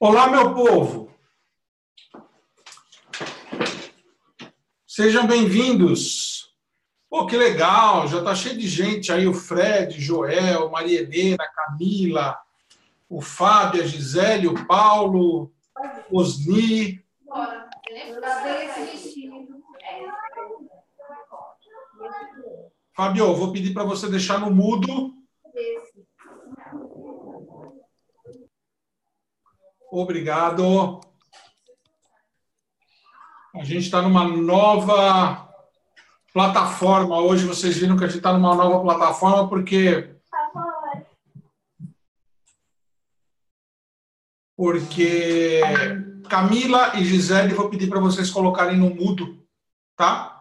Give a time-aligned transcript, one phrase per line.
[0.00, 1.10] Olá, meu povo.
[4.86, 6.54] Sejam bem-vindos.
[7.10, 12.38] Pô, que legal, já está cheio de gente aí, o Fred, Joel, Maria Helena, Camila,
[13.08, 15.52] o Fábio, a Gisele, o Paulo,
[16.12, 17.04] Osni.
[22.94, 25.12] Fábio, vou pedir para você deixar no mudo
[29.90, 31.00] Obrigado.
[33.54, 35.48] A gente está numa nova
[36.32, 37.18] plataforma.
[37.18, 40.14] Hoje vocês viram que a gente está numa nova plataforma porque.
[44.56, 45.60] Porque
[46.28, 49.42] Camila e Gisele, vou pedir para vocês colocarem no mudo,
[49.96, 50.37] tá?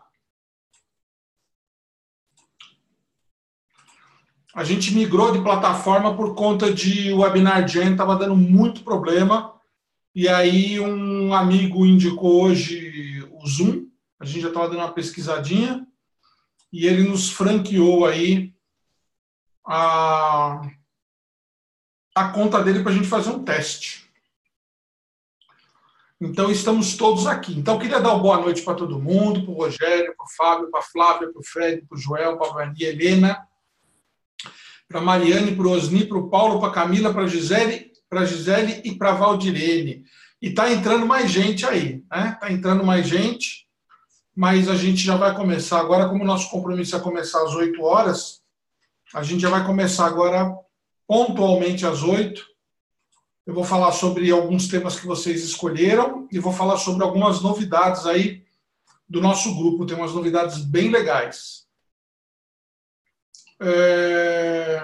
[4.58, 9.54] A gente migrou de plataforma por conta de o Webinar Jam estava dando muito problema.
[10.16, 13.86] E aí um amigo indicou hoje o Zoom.
[14.20, 15.86] A gente já estava dando uma pesquisadinha.
[16.74, 18.52] E ele nos franqueou aí
[19.64, 20.68] a,
[22.16, 24.10] a conta dele para a gente fazer um teste.
[26.20, 27.54] Então, estamos todos aqui.
[27.54, 30.72] Então, queria dar uma boa noite para todo mundo, para o Rogério, para o Fábio,
[30.72, 33.48] para a Flávia, para o Fred, para o Joel, para a Helena,
[34.88, 38.26] para Mariane, para o Osni, para o Paulo, para a Camila, para a Gisele, para
[38.26, 40.04] Gisele e para a Valdirene.
[40.42, 42.32] E está entrando mais gente aí, né?
[42.34, 43.68] Está entrando mais gente,
[44.36, 47.82] mas a gente já vai começar agora, como o nosso compromisso é começar às 8
[47.82, 48.42] horas,
[49.14, 50.56] a gente já vai começar agora
[51.08, 52.46] pontualmente às 8.
[53.46, 58.06] Eu vou falar sobre alguns temas que vocês escolheram e vou falar sobre algumas novidades
[58.06, 58.44] aí
[59.08, 59.86] do nosso grupo.
[59.86, 61.67] Tem umas novidades bem legais.
[63.60, 64.82] É...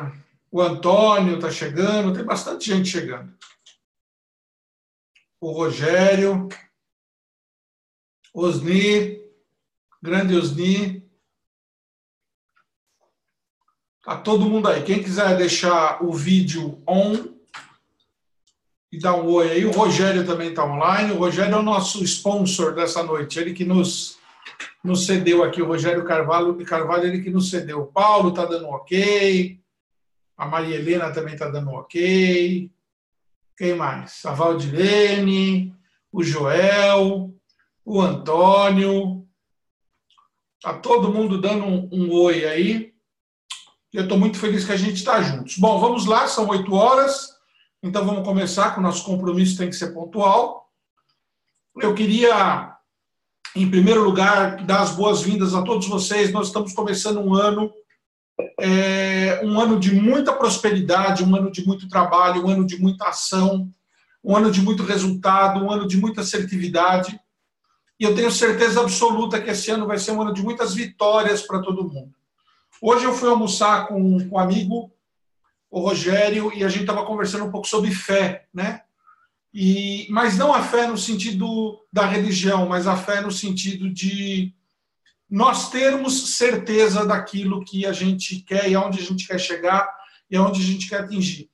[0.51, 3.33] O Antônio está chegando, tem bastante gente chegando.
[5.41, 6.47] O Rogério,
[8.33, 9.19] Osni,
[10.01, 11.03] grande Osni.
[14.03, 14.83] Tá todo mundo aí.
[14.83, 17.33] Quem quiser deixar o vídeo on
[18.91, 19.65] e dar um oi aí.
[19.65, 21.13] O Rogério também está online.
[21.13, 23.39] O Rogério é o nosso sponsor dessa noite.
[23.39, 24.19] Ele que nos
[24.83, 27.81] nos cedeu aqui o Rogério Carvalho, Carvalho ele que nos cedeu.
[27.81, 29.59] O Paulo está dando ok,
[30.37, 32.69] a Maria Helena também está dando ok.
[33.55, 34.25] Quem mais?
[34.25, 35.73] A Valdirene,
[36.11, 37.33] o Joel,
[37.85, 39.25] o Antônio.
[40.57, 42.93] Está todo mundo dando um, um oi aí.
[43.93, 45.57] Eu estou muito feliz que a gente está juntos.
[45.57, 47.33] Bom, vamos lá, são oito horas.
[47.81, 50.71] Então vamos começar, que o nosso compromisso tem que ser pontual.
[51.75, 52.72] Eu queria
[53.55, 56.31] em primeiro lugar, dar as boas-vindas a todos vocês.
[56.31, 57.71] Nós estamos começando um ano,
[58.59, 63.09] é, um ano de muita prosperidade, um ano de muito trabalho, um ano de muita
[63.09, 63.69] ação,
[64.23, 67.19] um ano de muito resultado, um ano de muita assertividade.
[67.99, 71.41] E eu tenho certeza absoluta que esse ano vai ser um ano de muitas vitórias
[71.41, 72.11] para todo mundo.
[72.81, 74.91] Hoje eu fui almoçar com, com um amigo,
[75.69, 78.81] o Rogério, e a gente estava conversando um pouco sobre fé, né?
[79.53, 84.51] E, mas não a fé no sentido da religião, mas a fé no sentido de
[85.29, 89.87] nós termos certeza daquilo que a gente quer e aonde a gente quer chegar
[90.29, 91.49] e aonde a gente quer atingir.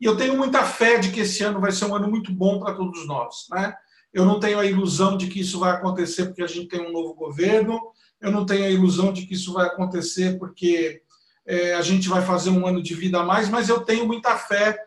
[0.00, 2.60] E eu tenho muita fé de que esse ano vai ser um ano muito bom
[2.60, 3.46] para todos nós.
[3.50, 3.74] Né?
[4.12, 6.92] Eu não tenho a ilusão de que isso vai acontecer porque a gente tem um
[6.92, 7.80] novo governo,
[8.20, 11.02] eu não tenho a ilusão de que isso vai acontecer porque
[11.46, 14.36] é, a gente vai fazer um ano de vida a mais, mas eu tenho muita
[14.36, 14.78] fé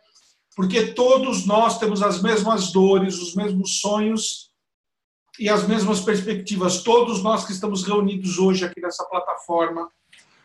[0.55, 4.51] porque todos nós temos as mesmas dores, os mesmos sonhos
[5.39, 6.83] e as mesmas perspectivas.
[6.83, 9.89] Todos nós que estamos reunidos hoje aqui nessa plataforma,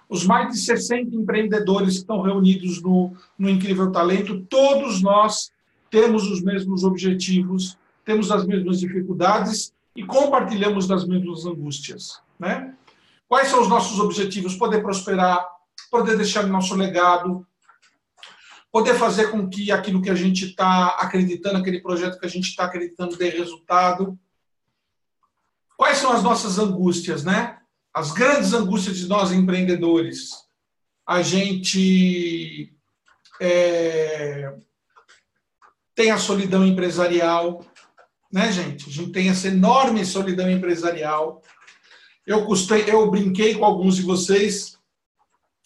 [0.09, 5.51] os mais de 60 empreendedores que estão reunidos no, no Incrível Talento, todos nós
[5.91, 12.21] temos os mesmos objetivos, temos as mesmas dificuldades e compartilhamos das mesmas angústias.
[12.39, 12.75] Né?
[13.29, 14.57] Quais são os nossos objetivos?
[14.57, 15.47] Poder prosperar,
[15.91, 17.47] poder deixar nosso legado,
[18.79, 22.49] poder fazer com que aquilo que a gente está acreditando, aquele projeto que a gente
[22.49, 24.17] está acreditando dê resultado.
[25.77, 27.59] Quais são as nossas angústias, né?
[27.93, 30.31] As grandes angústias de nós empreendedores.
[31.05, 32.73] A gente
[33.41, 34.55] é,
[35.93, 37.65] tem a solidão empresarial,
[38.33, 38.89] né, gente?
[38.89, 41.43] A gente tem essa enorme solidão empresarial.
[42.25, 44.79] Eu, custei, eu brinquei com alguns de vocês,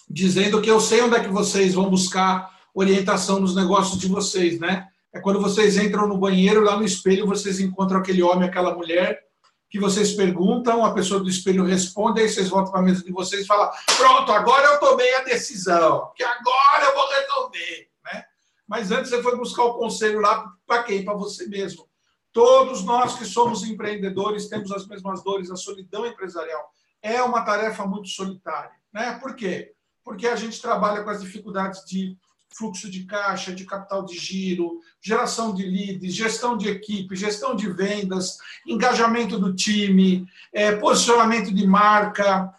[0.08, 4.58] dizendo que eu sei onde é que vocês vão buscar orientação nos negócios de vocês,
[4.58, 4.88] né?
[5.12, 9.22] É quando vocês entram no banheiro, lá no espelho, vocês encontram aquele homem, aquela mulher,
[9.68, 13.12] que vocês perguntam, a pessoa do espelho responde, aí vocês voltam para a mesa de
[13.12, 18.24] vocês e falam: pronto, agora eu tomei a decisão, que agora eu vou resolver, né?
[18.66, 21.04] Mas antes você foi buscar o conselho lá para quem?
[21.04, 21.88] Para você mesmo.
[22.32, 26.70] Todos nós que somos empreendedores temos as mesmas dores, a solidão empresarial.
[27.02, 28.72] É uma tarefa muito solitária.
[28.92, 29.18] Né?
[29.20, 29.72] Por quê?
[30.02, 32.16] Porque a gente trabalha com as dificuldades de
[32.56, 37.70] fluxo de caixa, de capital de giro, geração de leads, gestão de equipe, gestão de
[37.72, 42.52] vendas, engajamento do time, é, posicionamento de marca.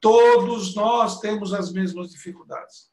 [0.00, 2.90] Todos nós temos as mesmas dificuldades.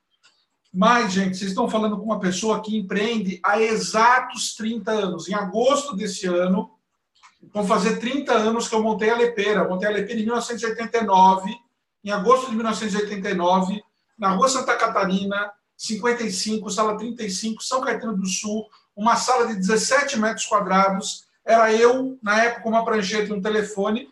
[0.74, 5.27] Mas, gente, vocês estão falando com uma pessoa que empreende há exatos 30 anos.
[5.27, 6.71] Em agosto desse ano,
[7.53, 9.68] vão fazer 30 anos que eu montei a Lepeira.
[9.68, 11.56] Montei a Lepeira em 1989,
[12.03, 13.81] em agosto de 1989,
[14.18, 20.18] na rua Santa Catarina, 55, sala 35, São Caetano do Sul, uma sala de 17
[20.19, 21.25] metros quadrados.
[21.45, 24.12] Era eu, na época, com uma prancheta e um telefone.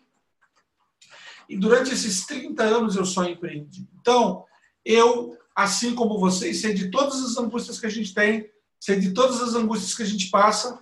[1.48, 3.86] E durante esses 30 anos eu só empreendi.
[4.00, 4.44] Então,
[4.84, 8.48] eu, assim como vocês, sei de todas as angústias que a gente tem,
[8.78, 10.78] sei de todas as angústias que a gente passa,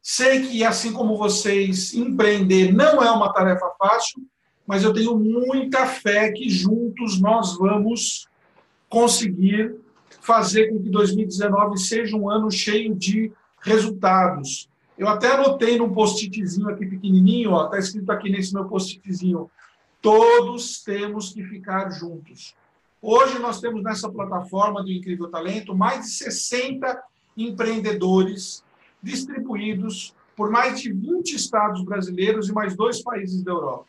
[0.00, 4.24] sei que, assim como vocês, empreender não é uma tarefa fácil,
[4.66, 8.28] mas eu tenho muita fé que juntos nós vamos
[8.88, 9.74] conseguir
[10.28, 13.32] fazer com que 2019 seja um ano cheio de
[13.62, 14.68] resultados.
[14.98, 19.50] Eu até anotei num post-itzinho aqui pequenininho, ó, tá escrito aqui nesse meu post-itzinho,
[20.02, 22.54] todos temos que ficar juntos.
[23.00, 27.02] Hoje nós temos nessa plataforma do Incrível Talento mais de 60
[27.34, 28.62] empreendedores
[29.02, 33.86] distribuídos por mais de 20 estados brasileiros e mais dois países da Europa.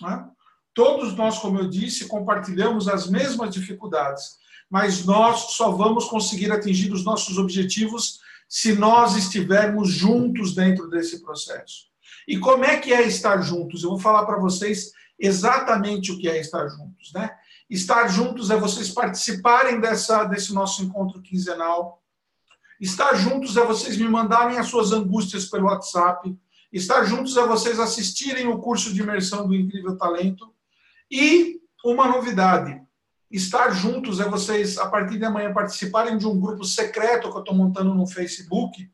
[0.00, 0.24] Né?
[0.72, 4.38] Todos nós, como eu disse, compartilhamos as mesmas dificuldades
[4.70, 11.22] mas nós só vamos conseguir atingir os nossos objetivos se nós estivermos juntos dentro desse
[11.22, 11.88] processo.
[12.26, 13.82] E como é que é estar juntos?
[13.82, 17.30] Eu vou falar para vocês exatamente o que é estar juntos, né?
[17.68, 22.02] Estar juntos é vocês participarem dessa, desse nosso encontro quinzenal.
[22.80, 26.34] Estar juntos é vocês me mandarem as suas angústias pelo WhatsApp.
[26.72, 30.54] Estar juntos é vocês assistirem o curso de imersão do Incrível Talento.
[31.10, 32.80] E uma novidade:
[33.30, 37.40] Estar juntos é vocês, a partir de amanhã, participarem de um grupo secreto que eu
[37.40, 38.90] estou montando no Facebook,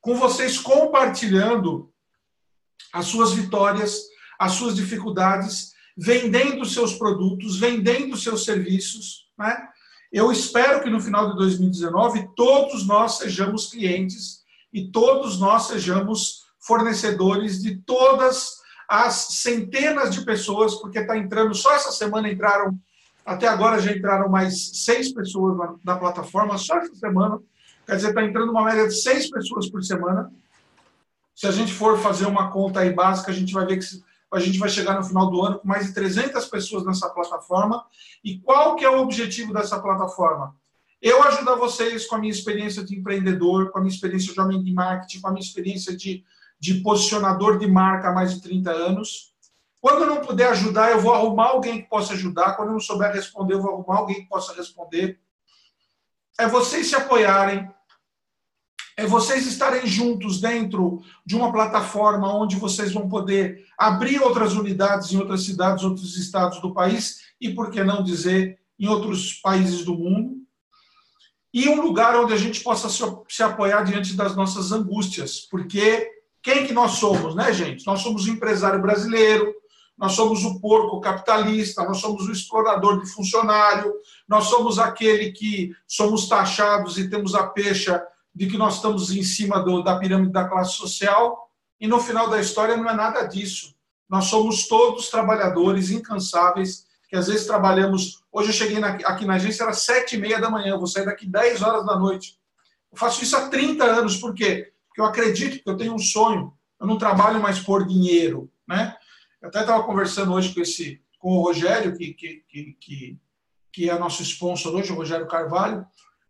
[0.00, 1.92] com vocês compartilhando
[2.92, 4.02] as suas vitórias,
[4.38, 9.28] as suas dificuldades, vendendo seus produtos, vendendo seus serviços.
[9.38, 9.68] Né?
[10.12, 14.42] Eu espero que no final de 2019 todos nós sejamos clientes
[14.72, 18.58] e todos nós sejamos fornecedores de todas
[18.88, 22.78] as centenas de pessoas, porque está entrando, só essa semana entraram
[23.28, 27.38] até agora já entraram mais seis pessoas na, na plataforma, só essa semana.
[27.84, 30.32] Quer dizer, está entrando uma média de seis pessoas por semana.
[31.34, 33.84] Se a gente for fazer uma conta aí básica, a gente vai ver que
[34.32, 37.84] a gente vai chegar no final do ano com mais de 300 pessoas nessa plataforma.
[38.24, 40.56] E qual que é o objetivo dessa plataforma?
[41.00, 44.62] Eu ajudar vocês com a minha experiência de empreendedor, com a minha experiência de homem
[44.62, 46.24] de marketing, com a minha experiência de,
[46.58, 49.34] de posicionador de marca há mais de 30 anos,
[49.80, 52.54] quando eu não puder ajudar, eu vou arrumar alguém que possa ajudar.
[52.54, 55.20] Quando eu não souber responder, eu vou arrumar alguém que possa responder.
[56.38, 57.68] É vocês se apoiarem,
[58.96, 65.12] é vocês estarem juntos dentro de uma plataforma onde vocês vão poder abrir outras unidades
[65.12, 69.84] em outras cidades, outros estados do país e, por que não dizer, em outros países
[69.84, 70.38] do mundo.
[71.54, 72.88] E um lugar onde a gente possa
[73.28, 76.10] se apoiar diante das nossas angústias, porque
[76.42, 77.86] quem que nós somos, né, gente?
[77.86, 79.54] Nós somos o empresário brasileiro,
[79.98, 83.92] nós somos o porco capitalista, nós somos o explorador de funcionário,
[84.28, 88.00] nós somos aquele que somos taxados e temos a pecha
[88.32, 91.50] de que nós estamos em cima do, da pirâmide da classe social,
[91.80, 93.74] e no final da história não é nada disso.
[94.08, 98.22] Nós somos todos trabalhadores incansáveis, que às vezes trabalhamos.
[98.30, 100.86] Hoje eu cheguei na, aqui na agência, era sete e meia da manhã, eu vou
[100.86, 102.38] sair daqui 10 horas da noite.
[102.92, 104.72] Eu faço isso há 30 anos, por quê?
[104.86, 108.96] Porque eu acredito que eu tenho um sonho, eu não trabalho mais por dinheiro, né?
[109.40, 112.44] Eu até estava conversando hoje com, esse, com o Rogério, que, que,
[112.80, 113.18] que,
[113.72, 115.86] que, é nosso sponsor hoje, o Rogério Carvalho,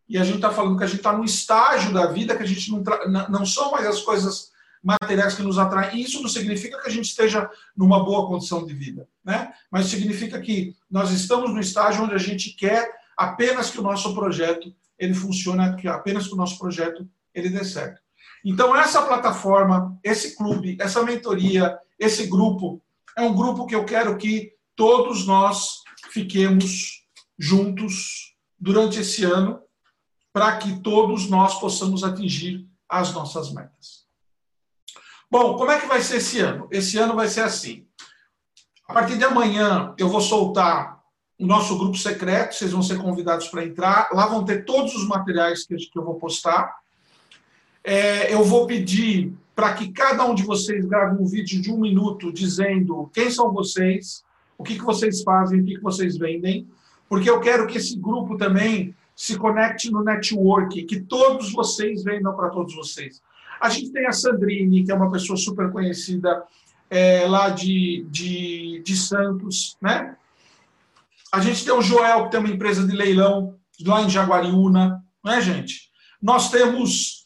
[0.08, 2.46] e a gente está falando que a gente está num estágio da vida que a
[2.46, 2.82] gente não,
[3.28, 4.50] não são mais as coisas
[4.82, 5.98] materiais que nos atraem.
[5.98, 9.52] E isso não significa que a gente esteja numa boa condição de vida, né?
[9.70, 14.14] Mas significa que nós estamos no estágio onde a gente quer apenas que o nosso
[14.14, 18.00] projeto ele funcione, que apenas que o nosso projeto ele dê certo.
[18.44, 22.80] Então essa plataforma, esse clube, essa mentoria, esse grupo
[23.18, 25.82] é um grupo que eu quero que todos nós
[26.12, 27.04] fiquemos
[27.36, 29.60] juntos durante esse ano,
[30.32, 34.06] para que todos nós possamos atingir as nossas metas.
[35.28, 36.68] Bom, como é que vai ser esse ano?
[36.70, 37.84] Esse ano vai ser assim.
[38.88, 41.02] A partir de amanhã, eu vou soltar
[41.40, 44.10] o nosso grupo secreto, vocês vão ser convidados para entrar.
[44.12, 46.72] Lá vão ter todos os materiais que eu vou postar.
[47.82, 51.80] É, eu vou pedir para que cada um de vocês grave um vídeo de um
[51.80, 54.22] minuto dizendo quem são vocês,
[54.56, 56.68] o que, que vocês fazem, o que, que vocês vendem,
[57.08, 62.36] porque eu quero que esse grupo também se conecte no network, que todos vocês vendam
[62.36, 63.20] para todos vocês.
[63.60, 66.44] A gente tem a Sandrine, que é uma pessoa super conhecida
[66.88, 70.14] é, lá de, de, de Santos, né?
[71.32, 75.32] A gente tem o Joel, que tem uma empresa de leilão lá em Jaguariúna, não
[75.32, 75.90] é, gente?
[76.22, 77.17] Nós temos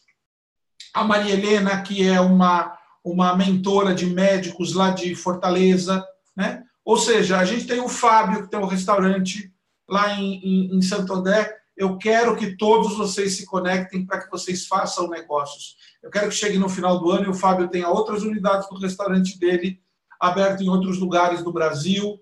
[0.93, 6.63] a Maria Helena, que é uma, uma mentora de médicos lá de Fortaleza, né?
[6.85, 9.51] Ou seja, a gente tem o Fábio, que tem um restaurante
[9.89, 11.49] lá em, em, em Santo André.
[11.75, 15.75] Eu quero que todos vocês se conectem para que vocês façam negócios.
[16.01, 18.77] Eu quero que chegue no final do ano e o Fábio tenha outras unidades do
[18.77, 19.81] restaurante dele
[20.19, 22.19] aberto em outros lugares do Brasil.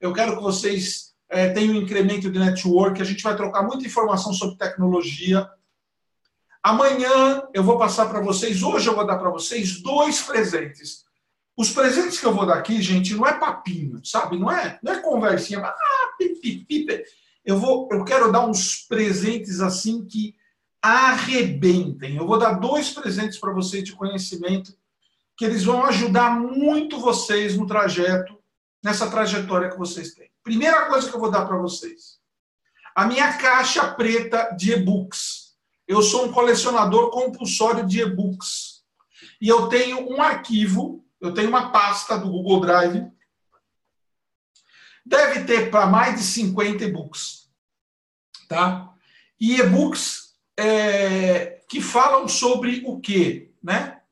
[0.00, 3.86] Eu quero que vocês é, tem um incremento de network, a gente vai trocar muita
[3.86, 5.48] informação sobre tecnologia.
[6.62, 11.04] Amanhã eu vou passar para vocês, hoje eu vou dar para vocês dois presentes.
[11.56, 14.38] Os presentes que eu vou dar aqui, gente, não é papinho, sabe?
[14.38, 17.02] Não é, não é conversinha, ah, pipi, pipi.
[17.44, 20.36] Eu vou, eu quero dar uns presentes assim que
[20.82, 22.16] arrebentem.
[22.16, 24.76] Eu vou dar dois presentes para vocês de conhecimento
[25.36, 28.36] que eles vão ajudar muito vocês no trajeto,
[28.82, 30.30] nessa trajetória que vocês têm.
[30.42, 32.18] Primeira coisa que eu vou dar para vocês.
[32.94, 35.47] A minha caixa preta de e-books.
[35.88, 38.84] Eu sou um colecionador compulsório de e-books.
[39.40, 43.10] E eu tenho um arquivo, eu tenho uma pasta do Google Drive.
[45.04, 47.48] Deve ter para mais de 50 e-books.
[48.46, 48.92] Tá?
[49.40, 53.50] E e-books é, que falam sobre o quê?
[53.62, 54.02] Né?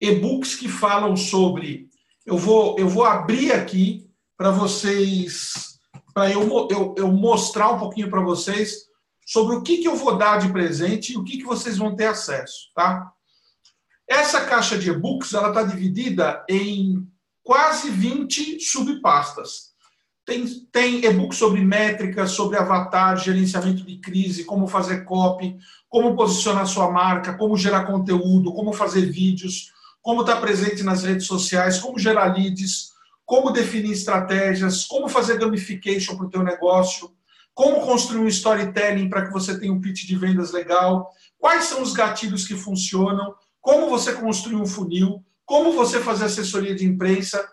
[0.00, 1.90] E-books que falam sobre.
[2.24, 5.78] Eu vou, eu vou abrir aqui para vocês,
[6.14, 8.85] para eu, eu, eu, mostrar um pouquinho para vocês
[9.26, 11.96] sobre o que, que eu vou dar de presente e o que, que vocês vão
[11.96, 13.12] ter acesso, tá?
[14.08, 17.04] Essa caixa de e-books, ela está dividida em
[17.42, 19.74] quase 20 subpastas.
[20.24, 25.56] Tem, tem e-book sobre métricas, sobre avatar, gerenciamento de crise, como fazer copy,
[25.88, 31.02] como posicionar sua marca, como gerar conteúdo, como fazer vídeos, como estar tá presente nas
[31.02, 32.92] redes sociais, como gerar leads,
[33.24, 37.15] como definir estratégias, como fazer gamification para o teu negócio,
[37.56, 41.80] como construir um storytelling para que você tenha um pitch de vendas legal, quais são
[41.80, 47.48] os gatilhos que funcionam, como você construir um funil, como você fazer assessoria de imprensa.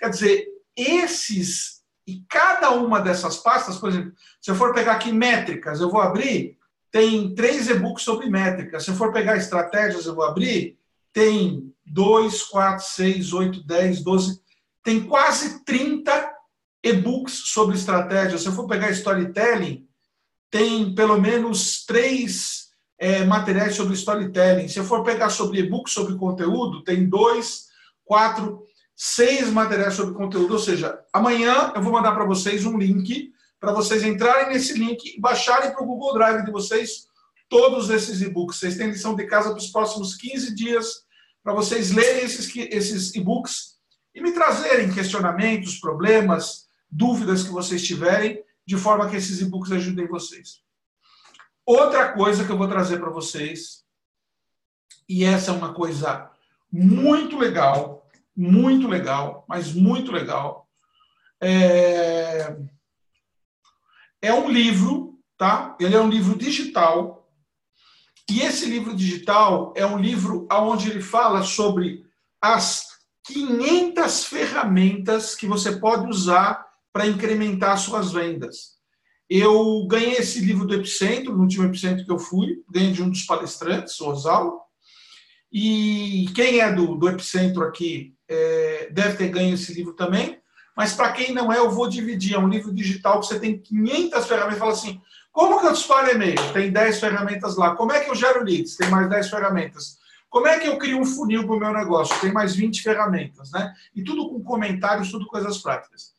[0.00, 5.12] Quer dizer, esses e cada uma dessas pastas, por exemplo, se eu for pegar aqui
[5.12, 6.58] métricas, eu vou abrir,
[6.90, 8.82] tem três e-books sobre métricas.
[8.82, 10.76] Se eu for pegar estratégias, eu vou abrir,
[11.12, 14.42] tem dois, quatro, seis, oito, dez, doze
[14.82, 16.33] tem quase 30
[16.84, 18.38] e-books sobre estratégia.
[18.38, 19.88] Se eu for pegar storytelling,
[20.50, 24.68] tem pelo menos três é, materiais sobre storytelling.
[24.68, 27.68] Se eu for pegar sobre e-book, sobre conteúdo, tem dois,
[28.04, 28.62] quatro,
[28.94, 30.52] seis materiais sobre conteúdo.
[30.52, 33.32] Ou seja, amanhã eu vou mandar para vocês um link
[33.64, 37.06] para vocês entrarem nesse link e baixarem para o Google Drive de vocês
[37.48, 38.58] todos esses e-books.
[38.58, 41.04] Vocês têm lição de casa para os próximos 15 dias
[41.42, 43.74] para vocês lerem esses, esses e-books
[44.14, 46.63] e me trazerem questionamentos, problemas,
[46.94, 50.62] dúvidas que vocês tiverem, de forma que esses e-books ajudem vocês.
[51.66, 53.84] Outra coisa que eu vou trazer para vocês,
[55.08, 56.30] e essa é uma coisa
[56.70, 60.68] muito legal, muito legal, mas muito legal,
[61.40, 62.56] é,
[64.22, 65.76] é um livro, tá?
[65.80, 67.28] Ele é um livro digital,
[68.30, 72.06] e esse livro digital é um livro onde ele fala sobre
[72.40, 72.86] as
[73.24, 78.74] 500 ferramentas que você pode usar para incrementar suas vendas.
[79.28, 83.10] Eu ganhei esse livro do Epicentro, no último Epicentro que eu fui, ganhei de um
[83.10, 84.64] dos palestrantes, o Osal.
[85.52, 90.38] E quem é do, do Epicentro aqui é, deve ter ganho esse livro também.
[90.76, 92.34] Mas para quem não é, eu vou dividir.
[92.34, 94.58] É um livro digital que você tem 500 ferramentas.
[94.58, 95.00] Fala assim,
[95.32, 96.52] como que eu disparo e-mail?
[96.52, 97.74] Tem 10 ferramentas lá.
[97.74, 98.76] Como é que eu gero leads?
[98.76, 99.98] Tem mais 10 ferramentas.
[100.30, 102.20] Como é que eu crio um funil para o meu negócio?
[102.20, 103.72] Tem mais 20 ferramentas, né?
[103.94, 106.13] E tudo com comentários, tudo coisas práticas.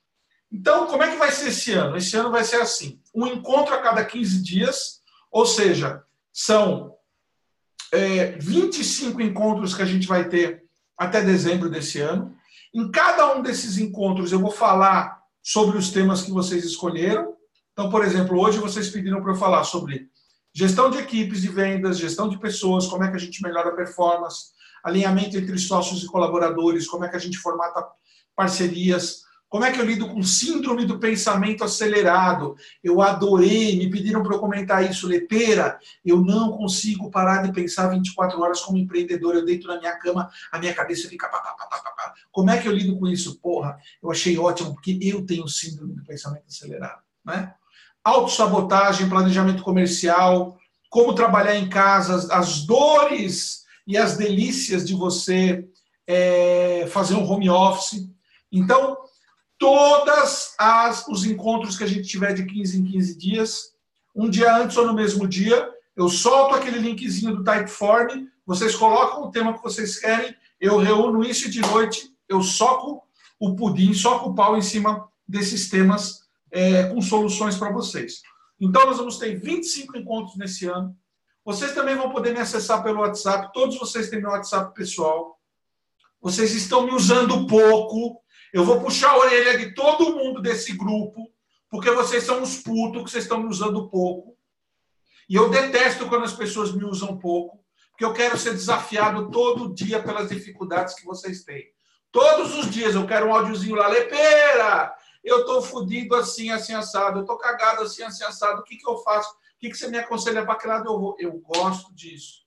[0.52, 1.98] Então, como é que vai ser esse ano?
[1.98, 6.96] Esse ano vai ser assim: um encontro a cada 15 dias, ou seja, são
[7.92, 10.64] é, 25 encontros que a gente vai ter
[10.98, 12.36] até dezembro desse ano.
[12.74, 17.36] Em cada um desses encontros, eu vou falar sobre os temas que vocês escolheram.
[17.74, 20.10] Então, por exemplo, hoje vocês pediram para eu falar sobre
[20.58, 23.76] Gestão de equipes de vendas, gestão de pessoas, como é que a gente melhora a
[23.76, 27.86] performance, alinhamento entre sócios e colaboradores, como é que a gente formata
[28.34, 29.25] parcerias,
[29.56, 32.58] Como é que eu lido com síndrome do pensamento acelerado?
[32.84, 35.80] Eu adorei, me pediram para eu comentar isso, Leteira.
[36.04, 39.34] Eu não consigo parar de pensar 24 horas como empreendedor.
[39.34, 41.30] Eu deito na minha cama, a minha cabeça fica.
[41.30, 42.14] Pá, pá, pá, pá, pá.
[42.34, 43.40] Como é que eu lido com isso?
[43.40, 47.02] Porra, eu achei ótimo, porque eu tenho síndrome do pensamento acelerado.
[47.24, 47.54] Né?
[48.04, 50.58] Autossabotagem, planejamento comercial,
[50.90, 55.66] como trabalhar em casa, as dores e as delícias de você
[56.06, 58.06] é, fazer um home office.
[58.52, 58.98] Então,
[59.58, 63.74] todas as os encontros que a gente tiver de 15 em 15 dias,
[64.16, 69.24] um dia antes ou no mesmo dia, eu solto aquele linkzinho do Typeform, vocês colocam
[69.24, 73.04] o tema que vocês querem, eu reúno isso de noite, eu soco
[73.40, 78.22] o pudim, soco o pau em cima desses temas é, com soluções para vocês.
[78.60, 80.96] Então, nós vamos ter 25 encontros nesse ano.
[81.44, 83.52] Vocês também vão poder me acessar pelo WhatsApp.
[83.54, 85.38] Todos vocês têm meu WhatsApp pessoal.
[86.22, 88.22] Vocês estão me usando pouco.
[88.56, 91.30] Eu vou puxar a orelha de todo mundo desse grupo,
[91.70, 94.38] porque vocês são uns putos que vocês estão me usando pouco.
[95.28, 99.74] E eu detesto quando as pessoas me usam pouco, porque eu quero ser desafiado todo
[99.74, 101.66] dia pelas dificuldades que vocês têm.
[102.10, 104.96] Todos os dias eu quero um áudiozinho lá, Lepeira!
[105.22, 107.18] Eu estou fodido assim, assim, assado.
[107.18, 108.62] Eu estou cagado assim, assim, assado.
[108.62, 109.32] O que, que eu faço?
[109.32, 111.18] O que, que você me aconselha para que lado eu vou?
[111.20, 112.46] Eu gosto disso.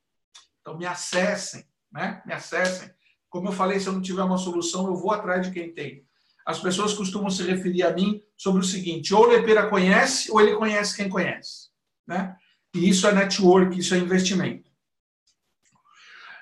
[0.62, 2.22] Então me acessem, né?
[2.24, 2.90] Me acessem.
[3.30, 6.04] Como eu falei, se eu não tiver uma solução, eu vou atrás de quem tem.
[6.46, 10.40] As pessoas costumam se referir a mim sobre o seguinte: ou o Lepeira conhece, ou
[10.40, 11.68] ele conhece quem conhece.
[12.06, 12.34] Né?
[12.74, 14.68] E isso é network, isso é investimento.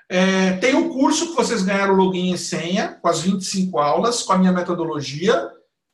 [0.09, 4.23] É, tem o um curso que vocês ganharam login e senha, com as 25 aulas,
[4.23, 5.51] com a minha metodologia.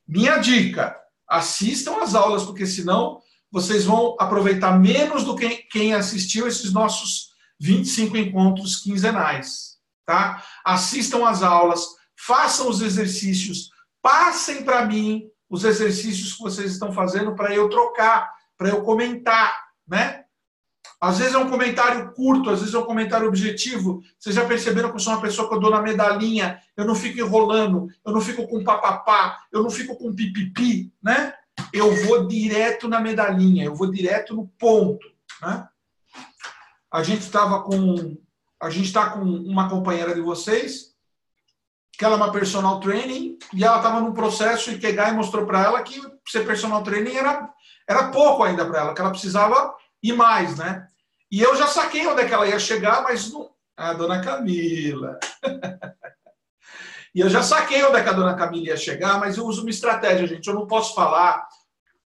[0.08, 0.96] Minha dica:
[1.28, 3.20] assistam as aulas, porque senão
[3.52, 9.73] vocês vão aproveitar menos do que quem assistiu esses nossos 25 encontros quinzenais
[10.06, 10.44] tá?
[10.64, 13.70] Assistam às aulas, façam os exercícios,
[14.02, 19.56] passem para mim os exercícios que vocês estão fazendo para eu trocar, para eu comentar,
[19.88, 20.24] né?
[21.00, 24.02] Às vezes é um comentário curto, às vezes é um comentário objetivo.
[24.18, 26.96] Vocês já perceberam que eu sou uma pessoa que eu dou na medalhinha, eu não
[26.96, 31.34] fico enrolando, eu não fico com papapá, eu não fico com pipipi, né?
[31.74, 35.06] Eu vou direto na medalhinha, eu vou direto no ponto,
[35.42, 35.68] né?
[36.90, 38.18] A gente estava com
[38.64, 40.94] a gente está com uma companheira de vocês,
[41.92, 45.64] que ela é uma personal training, e ela estava num processo e Kegai mostrou para
[45.64, 47.50] ela que ser personal training era,
[47.88, 50.88] era pouco ainda para ela, que ela precisava ir mais, né?
[51.30, 53.52] E eu já saquei onde é que ela ia chegar, mas não.
[53.76, 55.20] A dona Camila.
[57.14, 59.62] e eu já saquei onde é que a dona Camila ia chegar, mas eu uso
[59.62, 60.48] uma estratégia, gente.
[60.48, 61.46] Eu não posso falar,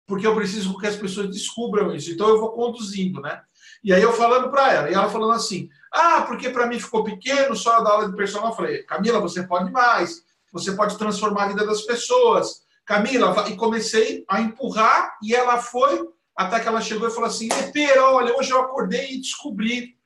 [0.07, 2.09] porque eu preciso que as pessoas descubram isso.
[2.09, 3.43] Então eu vou conduzindo, né?
[3.83, 7.03] E aí eu falando para ela, e ela falando assim: ah, porque para mim ficou
[7.03, 8.49] pequeno só da aula de personal.
[8.49, 12.65] Eu falei, Camila, você pode mais, você pode transformar a vida das pessoas.
[12.85, 17.49] Camila, e comecei a empurrar, e ela foi, até que ela chegou e falou assim:
[17.73, 19.97] Pera, olha, hoje eu acordei e descobri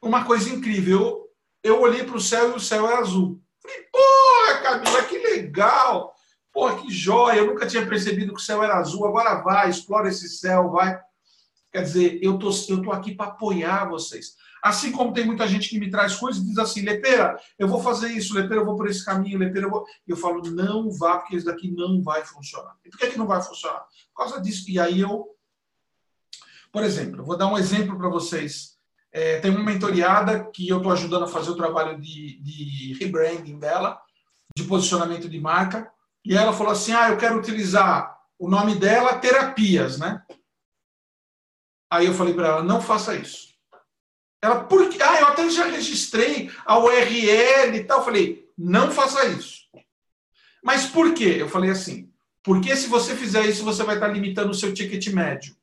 [0.00, 1.00] uma coisa incrível.
[1.00, 1.28] Eu,
[1.74, 3.40] eu olhei para o céu e o céu era azul.
[3.60, 6.14] Falei, pô, Camila, que legal!
[6.52, 7.38] Pô, que joia!
[7.38, 9.06] Eu nunca tinha percebido que o céu era azul.
[9.06, 10.98] Agora vai, explora esse céu, vai.
[11.70, 14.36] Quer dizer, eu tô, eu tô aqui para apoiar vocês.
[14.62, 17.80] Assim como tem muita gente que me traz coisas e diz assim, Lepeira, eu vou
[17.80, 19.84] fazer isso, Lepeira, eu vou por esse caminho, Lepeira, eu vou...
[20.06, 22.74] Eu falo, não vá, porque isso daqui não vai funcionar.
[22.84, 23.84] E por que, que não vai funcionar?
[24.14, 24.70] Por causa disso.
[24.70, 25.28] E aí eu...
[26.72, 28.76] Por exemplo, eu vou dar um exemplo para vocês.
[29.12, 33.58] É, tem uma mentoriada que eu estou ajudando a fazer o trabalho de, de rebranding
[33.58, 34.00] dela,
[34.56, 35.90] de posicionamento de marca,
[36.24, 40.22] e ela falou assim, ah, eu quero utilizar o nome dela, terapias, né?
[41.90, 43.48] Aí eu falei para ela, não faça isso.
[44.42, 44.98] Ela, por quê?
[45.02, 47.98] Ah, eu até já registrei a URL e tal.
[47.98, 49.62] Eu falei, não faça isso.
[50.62, 51.36] Mas por quê?
[51.38, 52.10] Eu falei assim,
[52.42, 55.56] porque se você fizer isso, você vai estar limitando o seu ticket médio.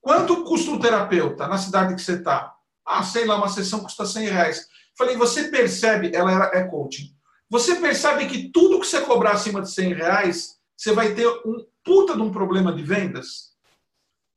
[0.00, 2.54] Quanto custa um terapeuta na cidade que você está?
[2.84, 4.66] Ah, sei lá, uma sessão custa 100 reais.
[4.98, 7.14] Falei, você percebe, ela era, é coaching,
[7.48, 11.64] você percebe que tudo que você cobrar acima de 100 reais, você vai ter um
[11.84, 13.51] puta de um problema de vendas?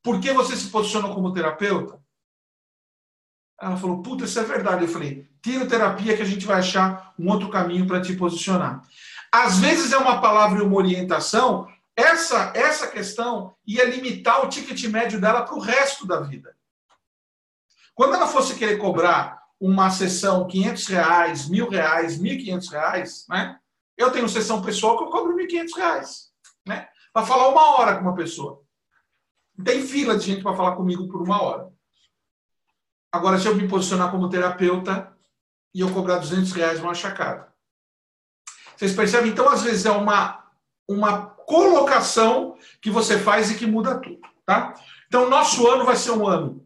[0.05, 1.99] Por que você se posicionou como terapeuta?
[3.59, 4.83] Ela falou, puta, isso é verdade.
[4.83, 8.87] Eu falei, tira terapia que a gente vai achar um outro caminho para te posicionar.
[9.31, 14.83] Às vezes é uma palavra e uma orientação, essa, essa questão ia limitar o ticket
[14.91, 16.55] médio dela para o resto da vida.
[17.95, 23.57] Quando ela fosse querer cobrar uma sessão 500 reais, mil reais, 1.500 reais, né?
[23.97, 26.31] Eu tenho sessão pessoal que eu cobro 1.500 reais,
[26.63, 26.87] né?
[27.11, 28.64] Para falar uma hora com uma pessoa.
[29.63, 31.71] Tem fila de gente para falar comigo por uma hora.
[33.11, 35.15] Agora, se eu me posicionar como terapeuta
[35.73, 37.53] e eu cobrar 200 reais uma chacada.
[38.75, 39.31] Vocês percebem?
[39.31, 40.43] Então, às vezes, é uma
[40.87, 44.73] uma colocação que você faz e que muda tudo, tá?
[45.07, 46.65] Então, nosso ano vai ser um ano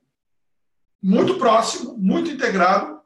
[1.02, 3.00] muito próximo, muito integrado.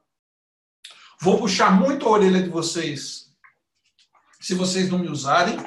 [1.21, 3.31] Vou puxar muito a orelha de vocês
[4.39, 5.57] se vocês não me usarem.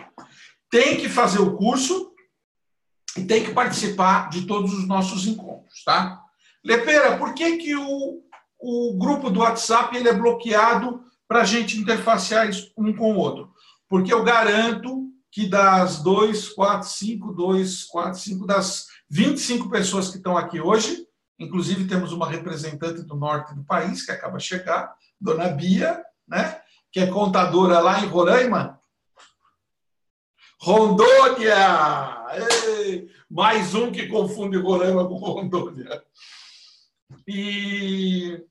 [0.70, 2.12] Tem que fazer o curso
[3.16, 6.20] e tem que participar de todos os nossos encontros, tá?
[6.64, 8.22] Lepeira, por que, que o,
[8.60, 13.50] o grupo do WhatsApp ele é bloqueado para a gente interfacear um com o outro?
[13.88, 20.16] Porque eu garanto que das 2, 4, 5, 2, 4, 5, das 25 pessoas que
[20.16, 21.06] estão aqui hoje,
[21.38, 26.60] inclusive temos uma representante do norte do país que acaba de chegar, Dona Bia, né?
[26.90, 28.75] que é contadora lá em Roraima.
[30.58, 32.24] Rondônia!
[32.66, 36.02] Ei, mais um que confunde Roraima com Rondônia.
[37.28, 38.42] E,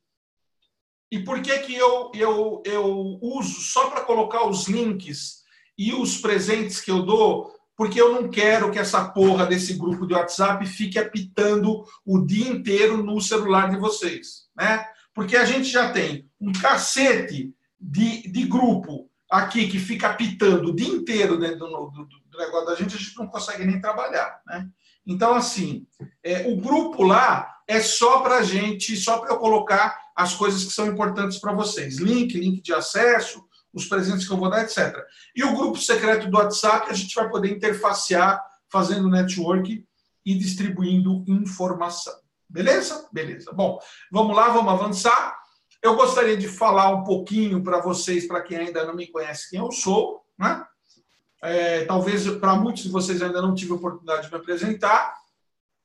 [1.11, 5.43] e por que, que eu, eu, eu uso só para colocar os links
[5.77, 7.53] e os presentes que eu dou?
[7.75, 12.49] Porque eu não quero que essa porra desse grupo de WhatsApp fique apitando o dia
[12.49, 14.85] inteiro no celular de vocês, né?
[15.13, 20.75] Porque a gente já tem um cacete de, de grupo aqui que fica apitando o
[20.75, 24.41] dia inteiro dentro do, do, do negócio da gente, a gente não consegue nem trabalhar,
[24.45, 24.67] né?
[25.05, 25.85] Então, assim,
[26.23, 30.63] é, o grupo lá é só para a gente, só para eu colocar as coisas
[30.63, 31.97] que são importantes para vocês.
[31.97, 34.97] Link, link de acesso, os presentes que eu vou dar, etc.
[35.35, 39.85] E o grupo secreto do WhatsApp, a gente vai poder interfacear, fazendo network
[40.25, 42.13] e distribuindo informação.
[42.49, 43.07] Beleza?
[43.11, 43.51] Beleza.
[43.51, 43.79] Bom,
[44.11, 45.35] vamos lá, vamos avançar.
[45.85, 49.59] Eu gostaria de falar um pouquinho para vocês, para quem ainda não me conhece, quem
[49.59, 50.65] eu sou, né?
[51.43, 55.13] É, talvez para muitos de vocês ainda não tive a oportunidade de me apresentar,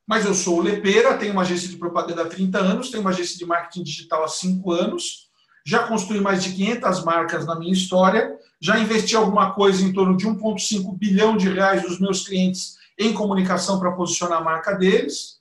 [0.09, 3.11] mas eu sou o Lepeira, tenho uma agência de propaganda há 30 anos, tenho uma
[3.11, 5.29] agência de marketing digital há 5 anos,
[5.67, 10.17] já construí mais de 500 marcas na minha história, já investi alguma coisa em torno
[10.17, 15.41] de 1,5 bilhão de reais dos meus clientes em comunicação para posicionar a marca deles.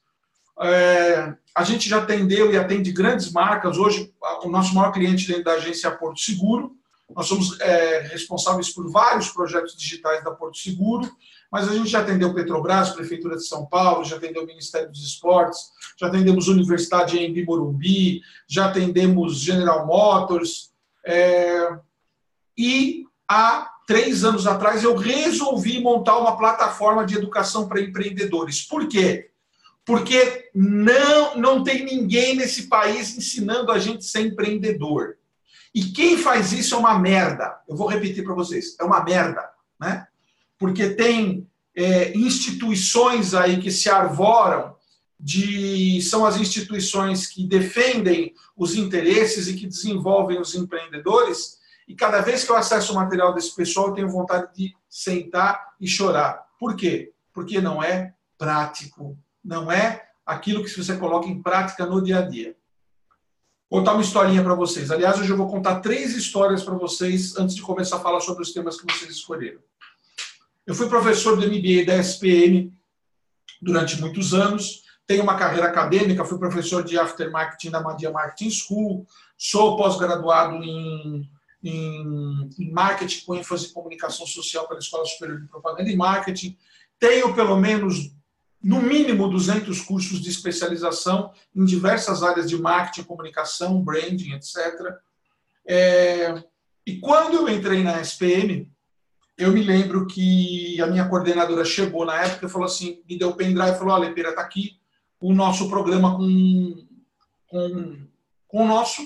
[0.62, 3.78] É, a gente já atendeu e atende grandes marcas.
[3.78, 6.76] Hoje, o nosso maior cliente dentro da agência é a Porto Seguro.
[7.16, 11.10] Nós somos é, responsáveis por vários projetos digitais da Porto Seguro,
[11.52, 15.04] mas a gente já atendeu Petrobras, Prefeitura de São Paulo, já atendeu o Ministério dos
[15.04, 20.70] Esportes, já atendemos Universidade em Morumbi, já atendemos General Motors.
[21.04, 21.80] É,
[22.56, 28.62] e há três anos atrás eu resolvi montar uma plataforma de educação para empreendedores.
[28.62, 29.32] Por quê?
[29.90, 35.18] Porque não, não tem ninguém nesse país ensinando a gente ser empreendedor.
[35.74, 37.60] E quem faz isso é uma merda.
[37.68, 39.50] Eu vou repetir para vocês, é uma merda,
[39.82, 40.06] né?
[40.60, 44.76] Porque tem é, instituições aí que se arvoram
[45.20, 51.58] de são as instituições que defendem os interesses e que desenvolvem os empreendedores.
[51.88, 55.74] E cada vez que eu acesso o material desse pessoal, eu tenho vontade de sentar
[55.82, 56.46] e chorar.
[56.60, 57.12] Por quê?
[57.34, 62.22] Porque não é prático, não é aquilo que você coloca em prática no dia a
[62.22, 62.56] dia
[63.70, 64.90] contar uma historinha para vocês.
[64.90, 68.42] Aliás, hoje eu vou contar três histórias para vocês antes de começar a falar sobre
[68.42, 69.60] os temas que vocês escolheram.
[70.66, 72.74] Eu fui professor do MBA da SPM
[73.62, 79.06] durante muitos anos, tenho uma carreira acadêmica, fui professor de aftermarketing da Madia Marketing School,
[79.38, 81.30] sou pós-graduado em,
[81.64, 86.58] em, em marketing com ênfase em comunicação social pela Escola Superior de Propaganda e Marketing,
[87.00, 88.12] tenho pelo menos
[88.62, 94.58] no mínimo 200 cursos de especialização em diversas áreas de marketing, comunicação, branding, etc.
[95.66, 96.44] É,
[96.86, 98.70] e quando eu entrei na SPM,
[99.38, 103.30] eu me lembro que a minha coordenadora chegou na época e falou assim, me deu
[103.30, 104.78] o pendrive e falou, olha, Pera, está aqui
[105.22, 106.88] o nosso programa com,
[107.48, 108.08] com,
[108.48, 109.02] com o nosso...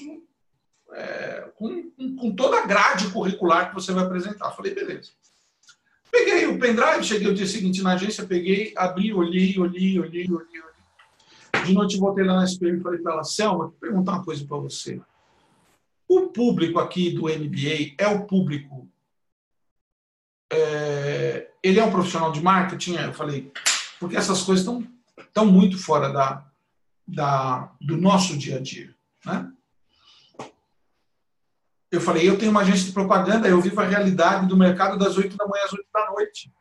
[0.94, 4.48] É, com, com toda a grade curricular que você vai apresentar.
[4.48, 5.12] Eu falei, beleza.
[6.14, 10.62] Peguei o pendrive, cheguei o dia seguinte na agência, peguei, abri, olhei, olhei, olhei, olhei.
[10.62, 11.66] olhei.
[11.66, 14.46] De noite voltei lá na SPM e falei para ela, Selma, vou perguntar uma coisa
[14.46, 15.02] para você.
[16.08, 18.88] O público aqui do MBA é o público.
[20.52, 22.94] É, ele é um profissional de marketing?
[22.94, 23.52] Eu falei,
[24.00, 26.46] porque essas coisas estão, estão muito fora da,
[27.08, 28.94] da, do nosso dia a dia.
[29.26, 29.52] Né?
[31.94, 35.16] Eu falei, eu tenho uma agência de propaganda, eu vivo a realidade do mercado das
[35.16, 36.52] 8 da manhã às 8 da noite.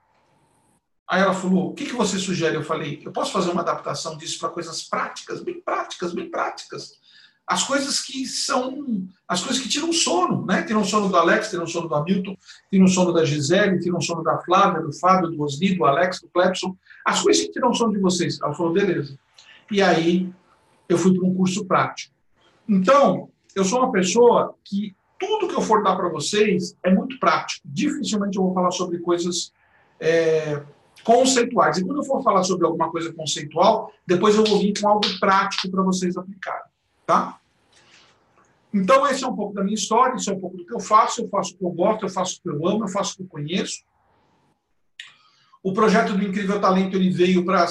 [1.08, 2.54] Aí ela falou, o que, que você sugere?
[2.54, 7.00] Eu falei, eu posso fazer uma adaptação disso para coisas práticas, bem práticas, bem práticas.
[7.46, 10.64] As coisas que são, as coisas que tiram sono, né?
[10.64, 12.36] Tiram sono do Alex, tiram sono do Hamilton,
[12.70, 16.28] tiram sono da Gisele, tiram sono da Flávia, do Fábio, do Osni, do Alex, do
[16.28, 16.76] Clepson.
[17.06, 18.38] As coisas que tiram sono de vocês.
[18.38, 19.18] Ela falou, beleza.
[19.70, 20.30] E aí
[20.90, 22.14] eu fui para um curso prático.
[22.68, 24.94] Então, eu sou uma pessoa que
[25.52, 27.60] que eu for dar para vocês é muito prático.
[27.64, 29.52] Dificilmente eu vou falar sobre coisas
[30.00, 30.62] é,
[31.04, 31.78] conceituais.
[31.78, 35.06] E quando eu for falar sobre alguma coisa conceitual, depois eu vou vir com algo
[35.20, 36.72] prático para vocês aplicarem.
[37.06, 37.38] Tá?
[38.72, 40.80] Então, esse é um pouco da minha história, isso é um pouco do que eu
[40.80, 41.20] faço.
[41.20, 43.16] Eu faço o que eu gosto, eu faço o que eu amo, eu faço o
[43.16, 43.82] que eu conheço.
[45.62, 47.66] O projeto do Incrível Talento ele veio para.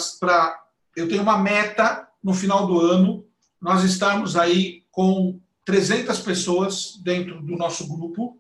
[0.95, 3.25] Eu tenho uma meta no final do ano,
[3.59, 5.39] nós estarmos aí com
[5.71, 8.37] 300 pessoas dentro do nosso grupo.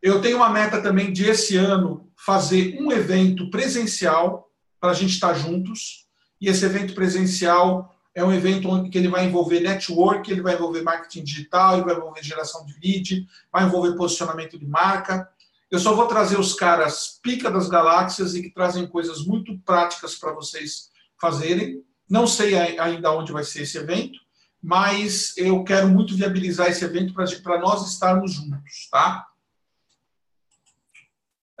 [0.00, 4.50] Eu tenho uma meta também de esse ano fazer um evento presencial
[4.80, 6.06] para a gente estar juntos.
[6.40, 10.80] E esse evento presencial é um evento que ele vai envolver network, ele vai envolver
[10.80, 15.28] marketing digital, ele vai envolver geração de lead, vai envolver posicionamento de marca.
[15.70, 20.14] Eu só vou trazer os caras pica das galáxias e que trazem coisas muito práticas
[20.14, 20.88] para vocês
[21.20, 21.84] fazerem.
[22.08, 24.23] Não sei ainda onde vai ser esse evento,
[24.64, 29.28] mas eu quero muito viabilizar esse evento para nós estarmos juntos, tá?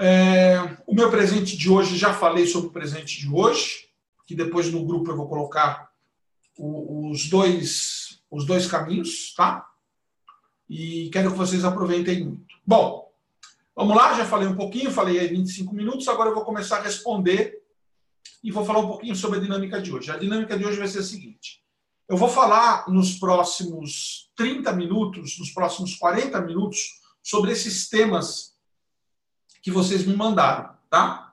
[0.00, 3.90] É, o meu presente de hoje, já falei sobre o presente de hoje,
[4.26, 5.90] que depois no grupo eu vou colocar
[6.58, 9.68] os dois, os dois caminhos, tá?
[10.66, 12.56] E quero que vocês aproveitem muito.
[12.66, 13.12] Bom,
[13.76, 16.82] vamos lá, já falei um pouquinho, falei aí 25 minutos, agora eu vou começar a
[16.82, 17.62] responder
[18.42, 20.10] e vou falar um pouquinho sobre a dinâmica de hoje.
[20.10, 21.63] A dinâmica de hoje vai ser a seguinte:
[22.08, 28.54] eu vou falar nos próximos 30 minutos, nos próximos 40 minutos, sobre esses temas
[29.62, 31.32] que vocês me mandaram, tá?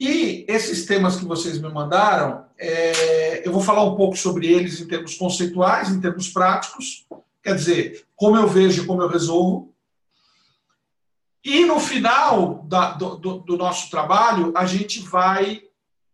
[0.00, 4.80] E esses temas que vocês me mandaram, é, eu vou falar um pouco sobre eles
[4.80, 7.06] em termos conceituais, em termos práticos,
[7.42, 9.74] quer dizer, como eu vejo, como eu resolvo.
[11.44, 15.62] E no final da, do, do, nosso trabalho, a gente vai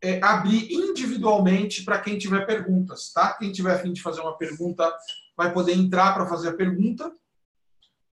[0.03, 3.35] é, abrir individualmente para quem tiver perguntas, tá?
[3.35, 4.91] Quem tiver fim de fazer uma pergunta
[5.37, 7.13] vai poder entrar para fazer a pergunta.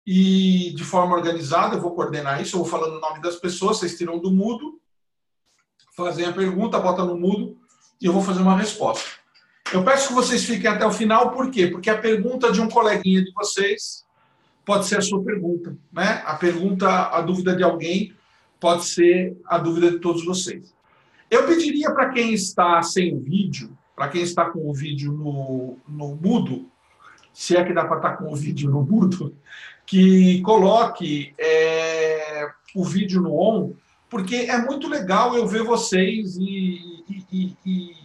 [0.07, 3.77] E de forma organizada, eu vou coordenar isso, eu vou falando o nome das pessoas,
[3.77, 4.79] vocês tiram do mudo
[5.95, 7.57] fazem a pergunta, bota no mudo
[8.01, 9.09] e eu vou fazer uma resposta.
[9.73, 11.67] Eu peço que vocês fiquem até o final, por quê?
[11.67, 14.05] Porque a pergunta de um coleguinha de vocês
[14.63, 16.21] pode ser a sua pergunta, né?
[16.25, 18.13] A pergunta, a dúvida de alguém
[18.59, 20.74] pode ser a dúvida de todos vocês.
[21.29, 25.77] Eu pediria para quem está sem o vídeo, para quem está com o vídeo no,
[25.87, 26.69] no mudo,
[27.33, 29.35] se é que dá para estar tá com o vídeo no mudo,
[29.85, 33.73] que coloque é, o vídeo no on,
[34.09, 37.95] porque é muito legal eu ver vocês e, e, e,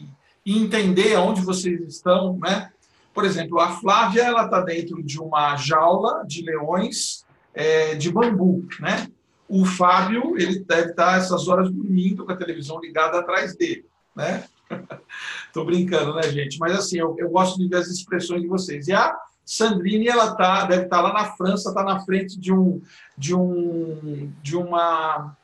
[0.45, 2.71] e entender onde vocês estão, né?
[3.13, 8.67] Por exemplo, a Flávia ela está dentro de uma jaula de leões é, de bambu,
[8.81, 9.09] né?
[9.51, 13.85] O Fábio ele deve estar essas horas dormindo com a televisão ligada atrás dele,
[14.15, 14.45] né?
[15.53, 16.57] Tô brincando, né, gente?
[16.61, 18.87] Mas assim, eu, eu gosto de ver as expressões de vocês.
[18.87, 19.13] E a
[19.45, 22.81] Sandrine, ela tá, deve estar lá na França, está na frente de um
[23.19, 25.37] de um de uma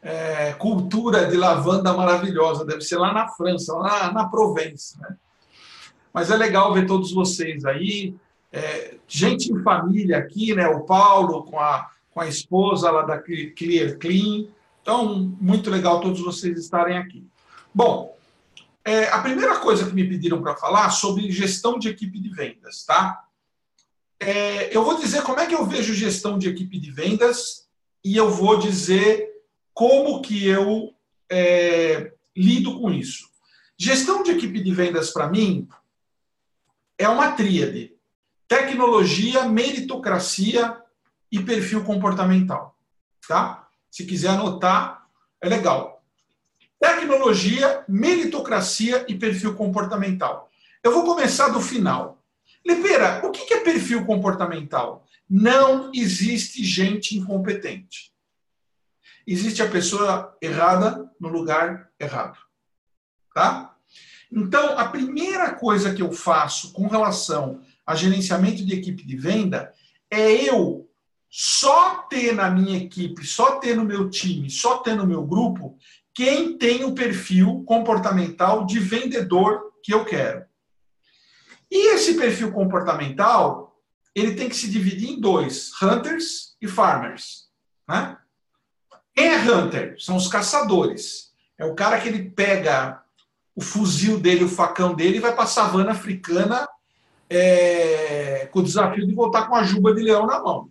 [0.00, 4.96] é, cultura de lavanda maravilhosa, deve ser lá na França, lá na, na Provence.
[5.00, 5.16] Né?
[6.14, 8.14] Mas é legal ver todos vocês aí,
[8.52, 10.68] é, gente em família aqui, né?
[10.68, 11.88] O Paulo com a,
[12.20, 14.46] com a esposa lá da Clear Clean.
[14.82, 17.26] Então, muito legal todos vocês estarem aqui.
[17.74, 18.14] Bom,
[18.84, 22.84] é, a primeira coisa que me pediram para falar sobre gestão de equipe de vendas,
[22.84, 23.24] tá?
[24.20, 27.66] É, eu vou dizer como é que eu vejo gestão de equipe de vendas
[28.04, 29.30] e eu vou dizer
[29.72, 30.92] como que eu
[31.30, 33.30] é, lido com isso?
[33.78, 35.66] Gestão de equipe de vendas, para mim,
[36.98, 37.94] é uma tríade:
[38.46, 40.76] tecnologia, meritocracia
[41.30, 42.76] e perfil comportamental.
[43.26, 43.68] Tá?
[43.90, 45.06] Se quiser anotar,
[45.40, 46.02] é legal.
[46.78, 50.50] Tecnologia, meritocracia e perfil comportamental.
[50.82, 52.22] Eu vou começar do final.
[52.64, 55.06] Lipeira, o que é perfil comportamental?
[55.28, 58.10] Não existe gente incompetente
[59.30, 62.36] existe a pessoa errada no lugar errado.
[63.32, 63.76] Tá?
[64.30, 69.72] Então, a primeira coisa que eu faço com relação a gerenciamento de equipe de venda
[70.10, 70.89] é eu
[71.30, 75.78] só ter na minha equipe, só ter no meu time, só ter no meu grupo
[76.12, 80.44] quem tem o perfil comportamental de vendedor que eu quero.
[81.70, 83.80] E esse perfil comportamental,
[84.12, 87.48] ele tem que se dividir em dois, hunters e farmers,
[87.88, 88.18] né?
[89.14, 89.96] Quem é hunter?
[89.98, 91.30] São os caçadores.
[91.56, 93.02] É o cara que ele pega
[93.54, 96.68] o fuzil dele, o facão dele e vai para a savana africana
[97.28, 100.70] é, com o desafio de voltar com a juba de leão na mão.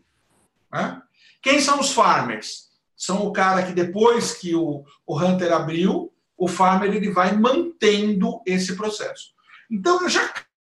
[0.71, 1.01] Né?
[1.41, 2.69] Quem são os farmers?
[2.95, 8.41] São o cara que depois que o, o hunter abriu, o farmer ele vai mantendo
[8.45, 9.33] esse processo.
[9.69, 10.27] Então eu já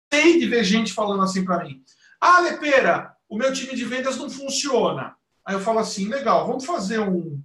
[0.10, 1.82] cansei de ver gente falando assim para mim:
[2.20, 5.16] Ah, Lepera, o meu time de vendas não funciona.
[5.46, 7.42] Aí eu falo assim: legal, vamos fazer um,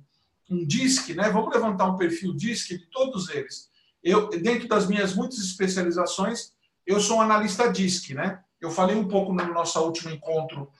[0.51, 1.31] um DISC, né?
[1.31, 3.71] Vamos levantar um perfil DISC de todos eles.
[4.03, 6.53] Eu, dentro das minhas muitas especializações,
[6.87, 8.40] eu sou um analista DISC, né?
[8.61, 10.71] Eu falei um pouco no nosso último encontro,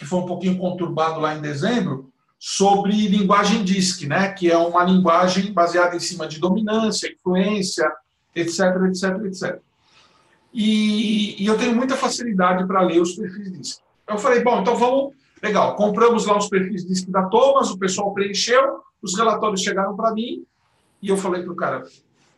[0.00, 4.32] que foi um pouquinho conturbado lá em dezembro, sobre linguagem DISC, né?
[4.32, 7.86] Que é uma linguagem baseada em cima de dominância, influência,
[8.34, 9.60] etc, etc, etc.
[10.52, 13.80] E, e eu tenho muita facilidade para ler os perfis DISC.
[14.08, 18.12] Eu falei, bom, então vamos Legal, compramos lá os perfis de da Thomas, o pessoal
[18.12, 20.44] preencheu, os relatórios chegaram para mim,
[21.00, 21.82] e eu falei para o cara: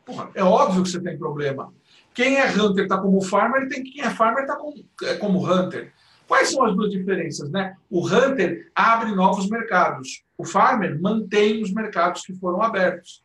[0.05, 1.73] Porra, é óbvio que você tem problema.
[2.15, 5.93] Quem é Hunter está como Farmer, tem quem é Farmer está como, é como Hunter.
[6.33, 7.51] Quais são as duas diferenças?
[7.51, 7.77] Né?
[7.91, 13.23] O Hunter abre novos mercados, o Farmer mantém os mercados que foram abertos.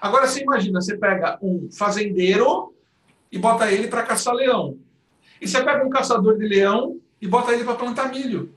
[0.00, 2.74] Agora você imagina, você pega um fazendeiro
[3.30, 4.78] e bota ele para caçar leão.
[5.38, 8.56] E você pega um caçador de leão e bota ele para plantar milho.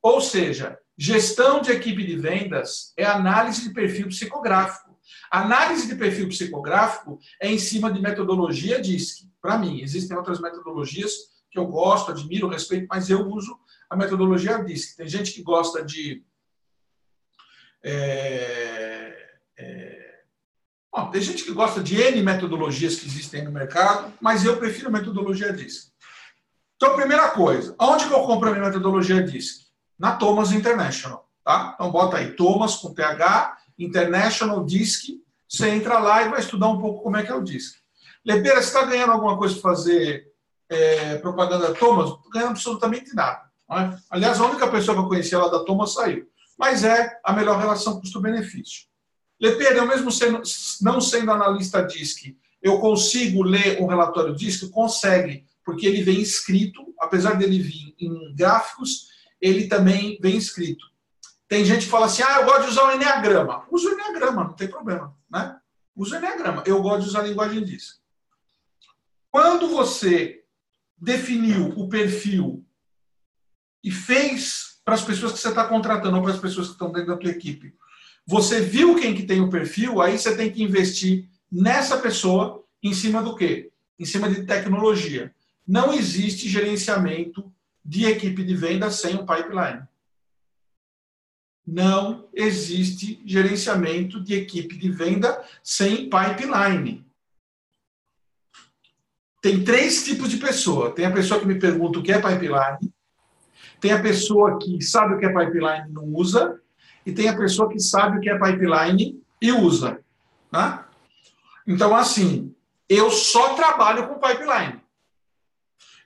[0.00, 4.96] Ou seja, gestão de equipe de vendas é análise de perfil psicográfico.
[5.32, 9.28] Análise de perfil psicográfico é em cima de metodologia DISC.
[9.42, 14.62] Para mim, existem outras metodologias que eu gosto, admiro, respeito, mas eu uso a metodologia
[14.62, 14.96] DISC.
[14.96, 16.22] Tem gente que gosta de.
[17.82, 19.16] É,
[19.56, 20.20] é,
[20.92, 24.88] bom, tem gente que gosta de N metodologias que existem no mercado, mas eu prefiro
[24.88, 25.92] a metodologia DISC.
[26.76, 29.66] Então, primeira coisa, onde que eu compro a minha metodologia DISC?
[29.98, 31.26] na Thomas International.
[31.44, 31.72] Tá?
[31.74, 36.80] Então bota aí Thomas com TH, International DISC, você entra lá e vai estudar um
[36.80, 37.76] pouco como é que é o DISC.
[38.24, 40.26] Lebeira, você está ganhando alguma coisa para fazer
[40.68, 42.10] é, propaganda da Thomas?
[42.32, 43.46] Ganhando absolutamente nada.
[43.70, 43.98] É?
[44.10, 46.28] Aliás, a única pessoa que eu conhecia lá da Thomas saiu.
[46.58, 48.86] Mas é a melhor relação custo-benefício.
[49.40, 50.40] Lepeira, eu mesmo sendo,
[50.80, 54.70] não sendo analista DISC, eu consigo ler um relatório DISC?
[54.70, 59.08] Consegue, porque ele vem escrito, apesar dele vir em gráficos,
[59.40, 60.86] ele também vem escrito.
[61.48, 63.66] Tem gente que fala assim: ah, eu gosto de usar o Enneagrama.
[63.70, 65.14] Usa o Enneagrama, não tem problema.
[65.30, 65.56] Né?
[65.94, 66.62] Usa o Enneagrama.
[66.66, 68.00] Eu gosto de usar a linguagem disso.
[69.30, 70.42] Quando você
[70.98, 72.64] definiu o perfil
[73.82, 76.92] e fez para as pessoas que você está contratando ou para as pessoas que estão
[76.92, 77.74] dentro da tua equipe,
[78.26, 82.92] você viu quem que tem o perfil, aí você tem que investir nessa pessoa em
[82.92, 83.70] cima do quê?
[83.98, 85.32] Em cima de tecnologia.
[85.66, 87.52] Não existe gerenciamento
[87.84, 89.82] de equipe de venda sem um pipeline.
[91.64, 97.05] Não existe gerenciamento de equipe de venda sem pipeline.
[99.46, 100.90] Tem três tipos de pessoa.
[100.90, 102.92] Tem a pessoa que me pergunta o que é pipeline,
[103.80, 106.60] tem a pessoa que sabe o que é pipeline e não usa,
[107.06, 110.00] e tem a pessoa que sabe o que é pipeline e usa.
[110.50, 110.88] Tá?
[111.64, 112.56] Então, assim,
[112.88, 114.80] eu só trabalho com pipeline.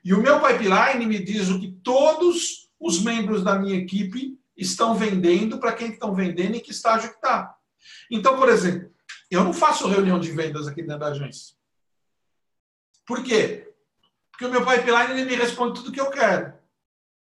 [0.05, 4.95] E o meu pipeline me diz o que todos os membros da minha equipe estão
[4.95, 7.55] vendendo, para quem estão vendendo e que estágio que está.
[8.11, 8.91] Então, por exemplo,
[9.31, 11.59] eu não faço reunião de vendas aqui dentro da agência.
[13.11, 13.69] Por quê?
[14.31, 16.55] Porque o meu pipeline ele me responde tudo que eu quero.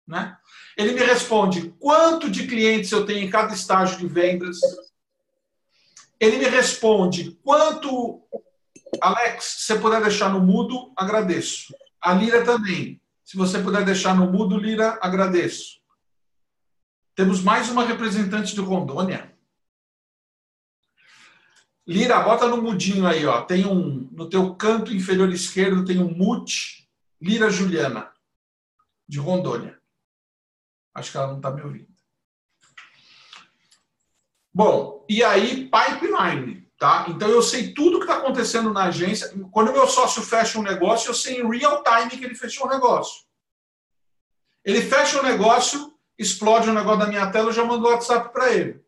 [0.07, 0.37] Né?
[0.77, 4.59] Ele me responde quanto de clientes eu tenho em cada estágio de vendas.
[6.19, 8.21] Ele me responde quanto.
[9.01, 11.73] Alex, se você puder deixar no mudo, agradeço.
[11.99, 13.01] A Lira também.
[13.25, 15.81] Se você puder deixar no mudo, Lira, agradeço.
[17.15, 19.30] Temos mais uma representante de Rondônia.
[21.87, 23.41] Lira, bota no mudinho aí, ó.
[23.41, 26.89] Tem um no teu canto inferior esquerdo tem um mute
[27.19, 28.11] Lira Juliana
[29.07, 29.79] de Rondônia.
[30.93, 31.91] Acho que ela não está me ouvindo.
[34.53, 36.61] Bom, e aí pipeline.
[36.77, 37.05] Tá?
[37.09, 39.31] Então eu sei tudo o que está acontecendo na agência.
[39.51, 42.71] Quando meu sócio fecha um negócio, eu sei em real time que ele fechou um
[42.71, 43.23] negócio.
[44.65, 48.33] Ele fecha um negócio, explode um negócio da minha tela, eu já mando o WhatsApp
[48.33, 48.83] para ele.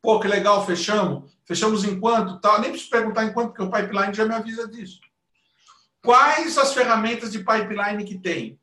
[0.00, 1.37] Pô, que legal, fechamos.
[1.48, 2.38] Fechamos em quanto?
[2.40, 2.58] Tá?
[2.58, 5.00] Nem preciso perguntar em quanto, porque o pipeline já me avisa disso.
[6.02, 8.60] Quais as ferramentas de pipeline que tem?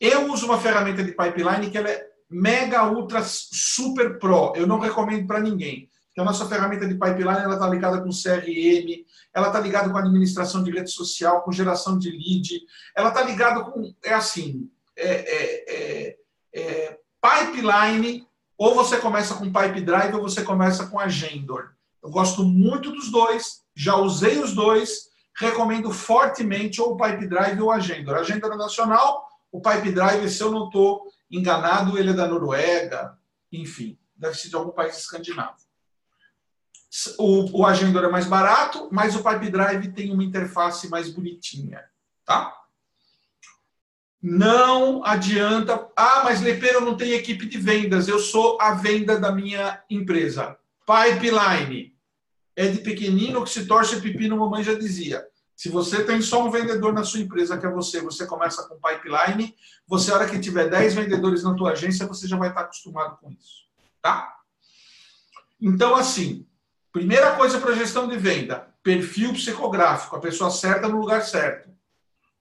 [0.00, 4.54] Eu uso uma ferramenta de pipeline que ela é mega, ultra, super pro.
[4.56, 8.08] Eu não recomendo para ninguém que a nossa ferramenta de pipeline ela está ligada com
[8.08, 12.62] CRM, ela está ligada com administração de rede social, com geração de lead,
[12.96, 16.16] ela está ligada com, é assim, é, é, é,
[16.54, 18.26] é, pipeline,
[18.56, 21.75] ou você começa com Pipe Drive ou você começa com Agendor.
[22.06, 27.60] Eu gosto muito dos dois, já usei os dois, recomendo fortemente ou o Pipe Drive
[27.60, 28.14] ou o Agendor.
[28.14, 33.18] Agendor é nacional, o Pipe Drive, se eu não estou enganado, ele é da Noruega,
[33.52, 35.56] enfim, deve ser de algum país escandinavo.
[37.18, 41.82] O, o Agendor é mais barato, mas o Pipe Drive tem uma interface mais bonitinha,
[42.24, 42.56] tá?
[44.22, 45.88] Não adianta.
[45.96, 48.06] Ah, mas Lepeiro não tem equipe de vendas.
[48.06, 50.56] Eu sou a venda da minha empresa.
[50.86, 51.95] Pipeline.
[52.56, 55.24] É de pequenino que se torce pepino, mamãe já dizia.
[55.54, 58.80] Se você tem só um vendedor na sua empresa, que é você, você começa com
[58.80, 59.54] pipeline,
[59.86, 63.18] você, a hora que tiver 10 vendedores na tua agência, você já vai estar acostumado
[63.18, 63.66] com isso.
[64.02, 64.34] Tá?
[65.60, 66.46] Então, assim,
[66.92, 71.70] primeira coisa para gestão de venda, perfil psicográfico, a pessoa certa no lugar certo.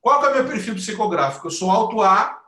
[0.01, 1.47] Qual é o meu perfil psicográfico?
[1.47, 2.39] Eu sou alto A,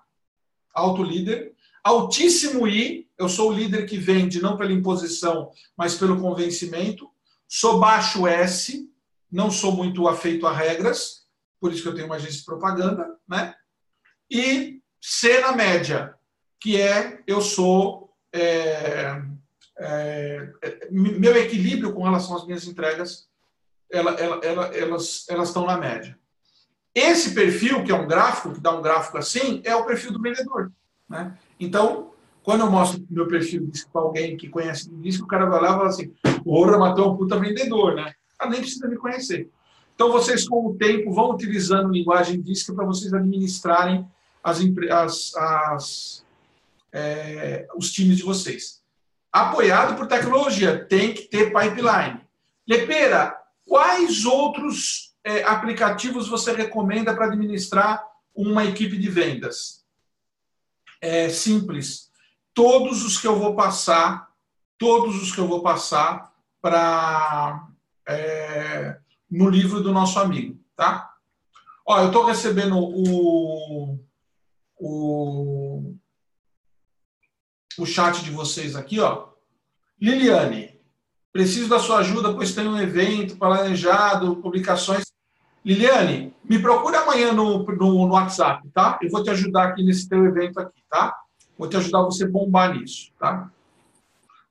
[0.74, 1.54] alto líder,
[1.84, 7.10] altíssimo I, eu sou o líder que vende não pela imposição, mas pelo convencimento.
[7.48, 8.90] Sou baixo S,
[9.32, 11.26] não sou muito afeito a regras,
[11.60, 13.56] por isso que eu tenho uma agência de propaganda, né?
[14.30, 16.16] E C na média,
[16.60, 19.22] que é eu sou é,
[19.80, 20.50] é,
[20.92, 23.28] meu equilíbrio com relação às minhas entregas,
[23.90, 26.18] ela, ela, ela, elas elas estão na média.
[26.94, 30.22] Esse perfil, que é um gráfico, que dá um gráfico assim, é o perfil do
[30.22, 30.72] vendedor.
[31.08, 31.38] Né?
[31.60, 32.12] Então,
[32.48, 35.68] quando eu mostro meu perfil para alguém que conhece o disco, o cara vai lá
[35.68, 36.14] e fala assim:
[36.46, 38.14] porra, matou é um puta vendedor, né?
[38.40, 39.50] Ah, nem precisa me conhecer.
[39.94, 44.08] Então, vocês, com o tempo, vão utilizando linguagem disco para vocês administrarem
[44.42, 46.26] as, as, as
[46.94, 48.82] é, os times de vocês.
[49.30, 52.22] Apoiado por tecnologia, tem que ter pipeline.
[52.66, 53.36] Lepeira,
[53.66, 58.02] quais outros é, aplicativos você recomenda para administrar
[58.34, 59.84] uma equipe de vendas?
[61.02, 62.07] É simples.
[62.58, 64.32] Todos os que eu vou passar,
[64.80, 67.68] todos os que eu vou passar para
[68.10, 68.98] é,
[69.30, 71.14] no livro do nosso amigo, tá?
[71.86, 74.00] Ó, eu estou recebendo o,
[74.76, 75.96] o,
[77.78, 79.28] o chat de vocês aqui, ó.
[80.02, 80.82] Liliane,
[81.32, 85.04] preciso da sua ajuda, pois tem um evento planejado, publicações.
[85.64, 88.98] Liliane, me procura amanhã no, no, no, WhatsApp, tá?
[89.00, 91.16] Eu vou te ajudar aqui nesse teu evento aqui, tá?
[91.58, 93.52] Vou te ajudar a você bombar nisso, tá?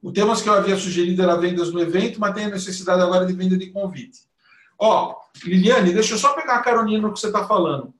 [0.03, 3.27] O tema que eu havia sugerido era vendas no evento, mas tem a necessidade agora
[3.27, 4.21] de venda de convite.
[4.79, 7.95] Ó, Liliane, deixa eu só pegar a caroninha no que você está falando.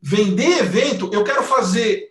[0.00, 2.08] Vender evento, eu quero fazer,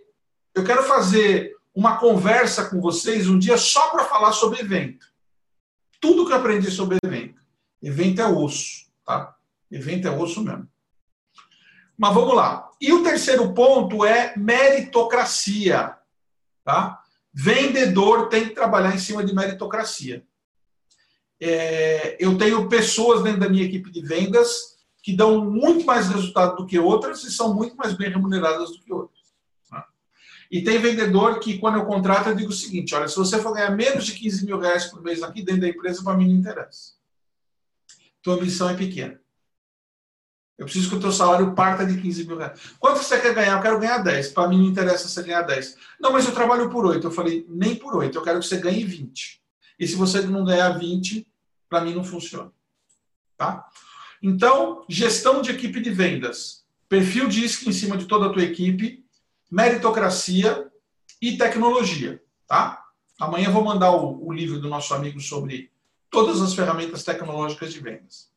[0.55, 5.05] eu quero fazer uma conversa com vocês um dia só para falar sobre evento.
[5.99, 7.39] Tudo que eu aprendi sobre evento.
[7.81, 9.35] Evento é osso, tá?
[9.69, 10.67] Evento é osso mesmo.
[11.97, 12.69] Mas vamos lá.
[12.79, 15.95] E o terceiro ponto é meritocracia.
[16.67, 17.01] Tá?
[17.33, 20.25] Vendedor tem que trabalhar em cima de meritocracia.
[21.39, 26.57] É, eu tenho pessoas dentro da minha equipe de vendas que dão muito mais resultado
[26.57, 29.17] do que outras e são muito mais bem remuneradas do que outras.
[29.69, 29.87] Tá?
[30.51, 33.53] E tem vendedor que, quando eu contrato, eu digo o seguinte: olha, se você for
[33.53, 36.37] ganhar menos de 15 mil reais por mês aqui dentro da empresa, para mim não
[36.37, 36.95] interessa.
[38.21, 39.17] Tua missão é pequena.
[40.57, 42.59] Eu preciso que o teu salário parta de 15 mil reais.
[42.79, 43.57] Quanto você quer ganhar?
[43.57, 44.29] Eu quero ganhar 10.
[44.29, 45.77] Para mim não interessa você ganhar 10.
[45.99, 47.05] Não, mas eu trabalho por 8.
[47.05, 48.17] Eu falei, nem por 8.
[48.17, 49.39] Eu quero que você ganhe 20.
[49.79, 51.27] E se você não ganhar 20,
[51.69, 52.51] para mim não funciona.
[53.37, 53.67] Tá?
[54.21, 56.65] Então, gestão de equipe de vendas.
[56.89, 59.05] Perfil DISC em cima de toda a tua equipe.
[59.51, 60.67] Meritocracia
[61.21, 62.19] e tecnologia.
[62.47, 62.83] Tá?
[63.19, 65.71] Amanhã eu vou mandar o, o livro do nosso amigo sobre
[66.09, 68.35] todas as ferramentas tecnológicas de vendas.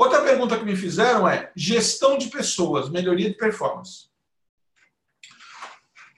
[0.00, 4.08] Outra pergunta que me fizeram é gestão de pessoas, melhoria de performance.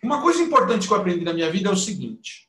[0.00, 2.48] Uma coisa importante que eu aprendi na minha vida é o seguinte: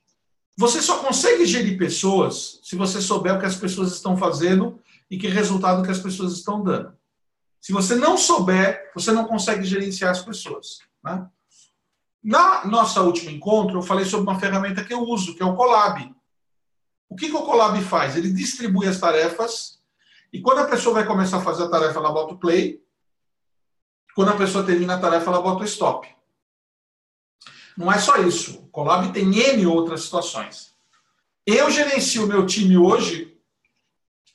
[0.55, 4.79] você só consegue gerir pessoas se você souber o que as pessoas estão fazendo
[5.09, 6.95] e que resultado que as pessoas estão dando.
[7.59, 10.81] Se você não souber, você não consegue gerenciar as pessoas.
[11.03, 11.27] Né?
[12.23, 15.55] Na nossa último encontro, eu falei sobre uma ferramenta que eu uso, que é o
[15.55, 16.15] Colab.
[17.09, 18.15] O que, que o Colab faz?
[18.15, 19.81] Ele distribui as tarefas
[20.33, 22.81] e quando a pessoa vai começar a fazer a tarefa, ela bota o play.
[24.15, 26.07] Quando a pessoa termina a tarefa, ela bota o stop.
[27.77, 28.59] Não é só isso.
[28.59, 30.73] O Colab tem N outras situações.
[31.45, 33.37] Eu gerencio o meu time hoje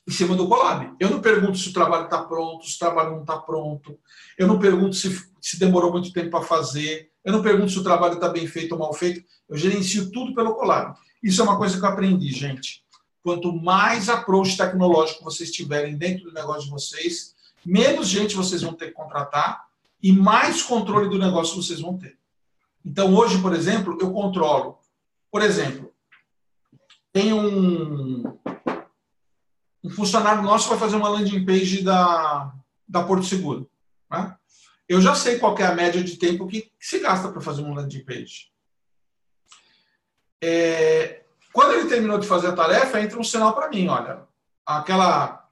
[0.07, 0.95] em cima do Colab.
[1.01, 3.99] Eu não pergunto se o trabalho está pronto, se o trabalho não está pronto.
[4.37, 5.09] Eu não pergunto se,
[5.41, 7.11] se demorou muito tempo para fazer.
[7.25, 9.21] Eu não pergunto se o trabalho está bem feito ou mal feito.
[9.49, 10.97] Eu gerencio tudo pelo Colab.
[11.21, 12.85] Isso é uma coisa que eu aprendi, gente.
[13.23, 18.73] Quanto mais approach tecnológico vocês tiverem dentro do negócio de vocês, menos gente vocês vão
[18.73, 19.67] ter que contratar
[20.01, 22.17] e mais controle do negócio vocês vão ter.
[22.85, 24.79] Então, hoje, por exemplo, eu controlo.
[25.29, 25.93] Por exemplo,
[27.11, 28.23] tem um,
[29.83, 32.53] um funcionário nosso que vai fazer uma landing page da,
[32.87, 33.69] da Porto Seguro.
[34.09, 34.35] Né?
[34.87, 37.75] Eu já sei qual é a média de tempo que se gasta para fazer uma
[37.75, 38.51] landing page.
[40.41, 44.21] É, quando ele terminou de fazer a tarefa, entra um sinal para mim, olha,
[44.65, 45.47] aquela,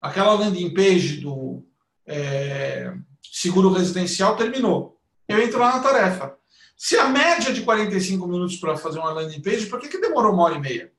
[0.00, 1.64] aquela landing page do
[2.06, 5.00] é, seguro residencial terminou.
[5.28, 6.36] eu entro lá na tarefa.
[6.76, 10.32] Se a média de 45 minutos para fazer uma landing page, por que, que demorou
[10.32, 10.92] uma hora e meia?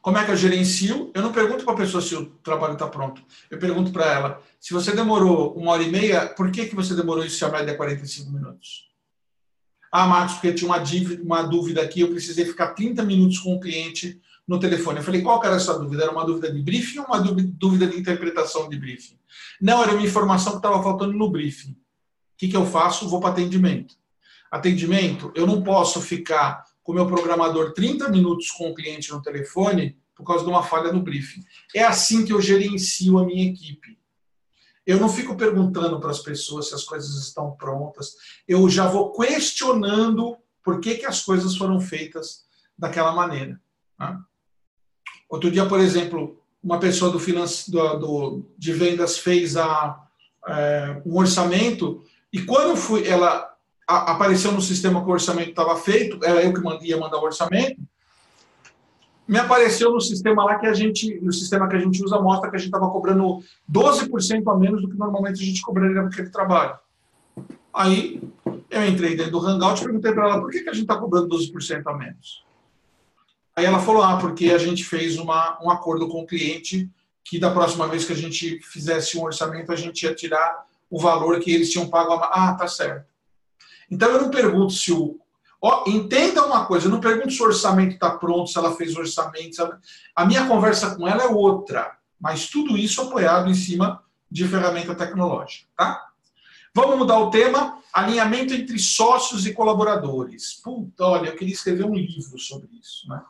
[0.00, 1.10] Como é que eu gerencio?
[1.14, 3.22] Eu não pergunto para a pessoa se o trabalho está pronto.
[3.50, 6.94] Eu pergunto para ela: se você demorou uma hora e meia, por que, que você
[6.94, 8.89] demorou isso se a média é 45 minutos?
[9.90, 13.54] Ah, Marcos, porque tinha uma, dívida, uma dúvida aqui, eu precisei ficar 30 minutos com
[13.54, 14.98] o cliente no telefone.
[14.98, 16.02] Eu falei, qual era essa dúvida?
[16.02, 19.18] Era uma dúvida de briefing ou uma dúvida de interpretação de briefing?
[19.60, 21.72] Não, era uma informação que estava faltando no briefing.
[21.72, 21.76] O
[22.36, 23.08] que, que eu faço?
[23.08, 23.94] Vou para atendimento.
[24.50, 29.22] Atendimento, eu não posso ficar com o meu programador 30 minutos com o cliente no
[29.22, 31.44] telefone por causa de uma falha no briefing.
[31.74, 33.99] É assim que eu gerencio a minha equipe.
[34.90, 38.16] Eu não fico perguntando para as pessoas se as coisas estão prontas.
[38.48, 42.44] Eu já vou questionando por que, que as coisas foram feitas
[42.76, 43.60] daquela maneira.
[43.96, 44.18] Né?
[45.28, 49.96] Outro dia, por exemplo, uma pessoa do, finance, do, do de vendas fez a,
[50.48, 53.48] é, um orçamento e quando fui, ela
[53.86, 57.24] a, apareceu no sistema que o orçamento estava feito, era eu que ia mandar o
[57.24, 57.80] orçamento,
[59.30, 62.50] me apareceu no sistema lá que a gente, no sistema que a gente usa, mostra
[62.50, 63.38] que a gente estava cobrando
[63.72, 66.76] 12% a menos do que normalmente a gente cobraria naquele trabalho.
[67.72, 68.20] Aí
[68.68, 70.96] eu entrei dentro do Hangout e perguntei para ela por que, que a gente está
[70.96, 72.44] cobrando 12% a menos.
[73.54, 76.90] Aí ela falou: ah, porque a gente fez uma, um acordo com o cliente
[77.22, 80.98] que da próxima vez que a gente fizesse um orçamento, a gente ia tirar o
[80.98, 82.14] valor que eles tinham pago.
[82.14, 82.48] A...
[82.48, 83.06] Ah, tá certo.
[83.88, 85.20] Então eu não pergunto se o,
[85.86, 89.00] Entenda uma coisa, eu não pergunto se o orçamento está pronto, se ela fez o
[89.00, 89.60] orçamento.
[89.60, 89.78] Ela...
[90.16, 94.94] A minha conversa com ela é outra, mas tudo isso apoiado em cima de ferramenta
[94.94, 96.06] tecnológica, tá?
[96.74, 100.54] Vamos mudar o tema, alinhamento entre sócios e colaboradores.
[100.62, 103.20] Puta, olha, eu queria escrever um livro sobre isso, né?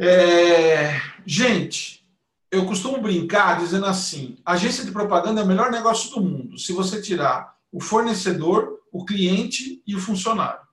[0.00, 1.00] É...
[1.26, 2.06] Gente,
[2.50, 6.58] eu costumo brincar dizendo assim: agência de propaganda é o melhor negócio do mundo.
[6.58, 10.66] Se você tirar o fornecedor, o cliente e o funcionário.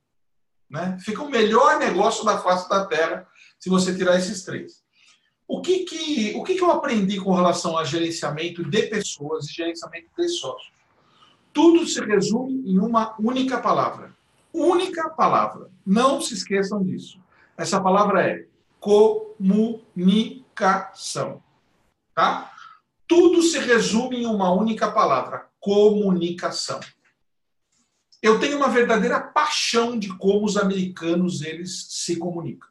[0.70, 0.98] Né?
[1.00, 3.28] Fica o melhor negócio da face da Terra
[3.60, 4.84] se você tirar esses três.
[5.48, 9.54] O que, que, o que, que eu aprendi com relação a gerenciamento de pessoas e
[9.54, 10.76] gerenciamento de sócios?
[11.54, 14.14] Tudo se resume em uma única palavra.
[14.54, 15.72] Única palavra.
[15.86, 17.20] Não se esqueçam disso.
[17.58, 18.46] Essa palavra é
[18.80, 19.42] comunicação.
[22.14, 22.52] Tá?
[23.08, 26.82] Tudo se resume em uma única palavra: comunicação.
[28.22, 32.70] Eu tenho uma verdadeira paixão de como os americanos eles se comunicam.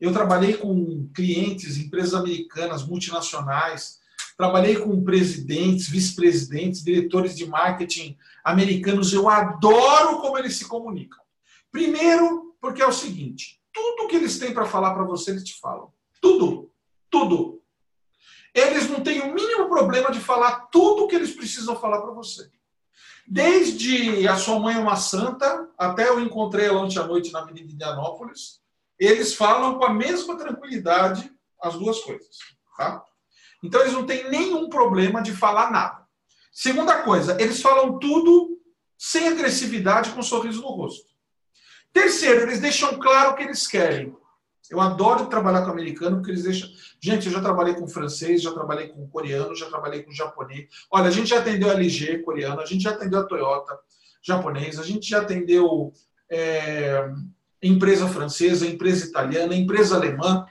[0.00, 3.98] Eu trabalhei com clientes, empresas americanas, multinacionais,
[4.36, 9.12] trabalhei com presidentes, vice-presidentes, diretores de marketing americanos.
[9.12, 11.22] Eu adoro como eles se comunicam.
[11.72, 15.58] Primeiro, porque é o seguinte: tudo que eles têm para falar para você, eles te
[15.58, 15.92] falam.
[16.20, 16.70] Tudo.
[17.08, 17.62] Tudo.
[18.54, 22.12] Eles não têm o mínimo problema de falar tudo o que eles precisam falar para
[22.12, 22.50] você.
[23.26, 27.40] Desde a sua mãe é uma santa, até eu encontrei ela ontem à noite na
[27.40, 28.60] Avenida Indianópolis,
[28.98, 32.38] eles falam com a mesma tranquilidade as duas coisas.
[32.76, 33.02] Tá?
[33.62, 36.04] Então, eles não têm nenhum problema de falar nada.
[36.52, 38.60] Segunda coisa, eles falam tudo
[38.98, 41.06] sem agressividade, com um sorriso no rosto.
[41.92, 44.14] Terceiro, eles deixam claro o que eles querem.
[44.70, 46.68] Eu adoro trabalhar com americano, porque eles deixam.
[47.00, 50.68] Gente, eu já trabalhei com francês, já trabalhei com coreano, já trabalhei com japonês.
[50.90, 53.78] Olha, a gente já atendeu a LG coreano, a gente já atendeu a Toyota
[54.22, 55.92] japonês, a gente já atendeu
[56.30, 57.10] é,
[57.62, 60.46] empresa francesa, empresa italiana, empresa alemã.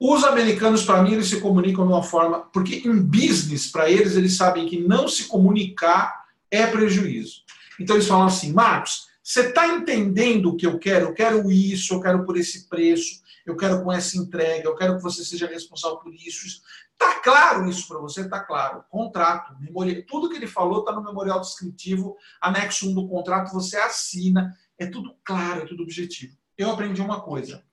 [0.00, 2.40] Os americanos, para mim, eles se comunicam de uma forma.
[2.52, 7.42] Porque em business, para eles, eles sabem que não se comunicar é prejuízo.
[7.78, 11.06] Então, eles falam assim, Marcos você está entendendo o que eu quero?
[11.06, 14.96] Eu quero isso, eu quero por esse preço, eu quero com essa entrega, eu quero
[14.96, 16.62] que você seja responsável por isso.
[16.92, 18.22] Está claro isso para você?
[18.22, 18.84] Está claro.
[18.88, 23.76] Contrato, memorial, tudo que ele falou está no memorial descritivo, anexo 1 do contrato, você
[23.76, 24.56] assina.
[24.78, 26.36] É tudo claro, é tudo objetivo.
[26.58, 27.64] Eu aprendi uma coisa: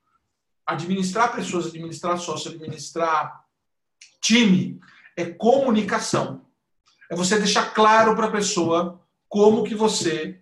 [0.66, 3.44] administrar pessoas, administrar sócio, administrar
[4.22, 4.80] time
[5.16, 6.46] é comunicação.
[7.10, 10.40] É você deixar claro para a pessoa como que você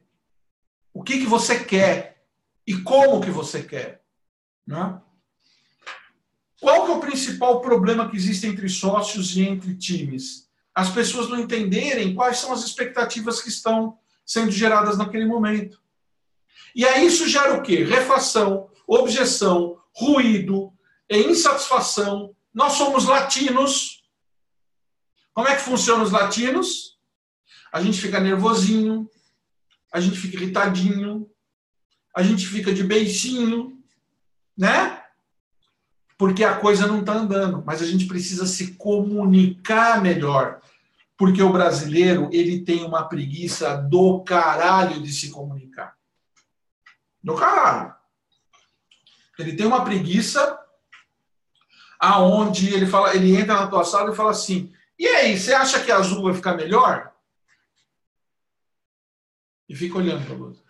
[0.97, 2.23] o que, que você quer
[2.65, 4.01] e como que você quer.
[4.65, 4.99] Né?
[6.59, 10.49] Qual que é o principal problema que existe entre sócios e entre times?
[10.73, 15.79] As pessoas não entenderem quais são as expectativas que estão sendo geradas naquele momento.
[16.73, 17.83] E aí isso gera o quê?
[17.83, 20.73] Refação, objeção, ruído,
[21.07, 22.35] insatisfação.
[22.51, 24.03] Nós somos latinos.
[25.31, 26.97] Como é que funcionam os latinos?
[27.71, 29.07] A gente fica nervosinho,
[29.97, 31.27] a gente fica irritadinho,
[32.15, 33.81] a gente fica de beicinho,
[34.55, 35.03] né?
[36.17, 40.61] Porque a coisa não está andando, mas a gente precisa se comunicar melhor.
[41.17, 45.95] Porque o brasileiro, ele tem uma preguiça do caralho de se comunicar.
[47.23, 47.95] Do caralho.
[49.39, 50.59] Ele tem uma preguiça
[51.99, 55.83] aonde ele fala, ele entra na tua sala e fala assim: "E aí, você acha
[55.83, 57.06] que azul vai ficar melhor?"
[59.67, 60.61] E fica olhando para você.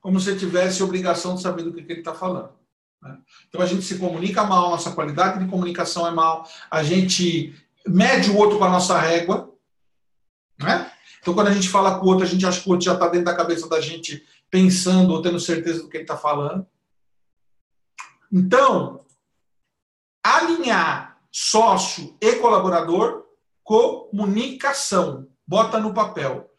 [0.00, 2.52] Como se tivesse obrigação de saber do que, que ele está falando.
[3.00, 3.18] Né?
[3.48, 7.54] Então a gente se comunica mal, nossa qualidade de comunicação é mal, a gente
[7.86, 9.52] mede o outro com a nossa régua.
[10.58, 10.90] Né?
[11.20, 12.94] Então quando a gente fala com o outro, a gente acha que o outro já
[12.94, 16.66] está dentro da cabeça da gente pensando ou tendo certeza do que ele está falando.
[18.30, 19.04] Então,
[20.22, 23.24] alinhar sócio e colaborador,
[23.64, 25.26] comunicação.
[25.46, 26.51] Bota no papel.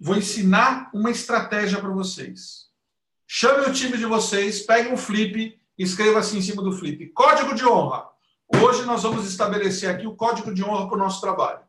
[0.00, 2.66] Vou ensinar uma estratégia para vocês.
[3.26, 7.54] Chame o time de vocês, pegue um flip escreva assim em cima do flip: Código
[7.54, 8.08] de honra.
[8.62, 11.60] Hoje nós vamos estabelecer aqui o código de honra para o nosso trabalho.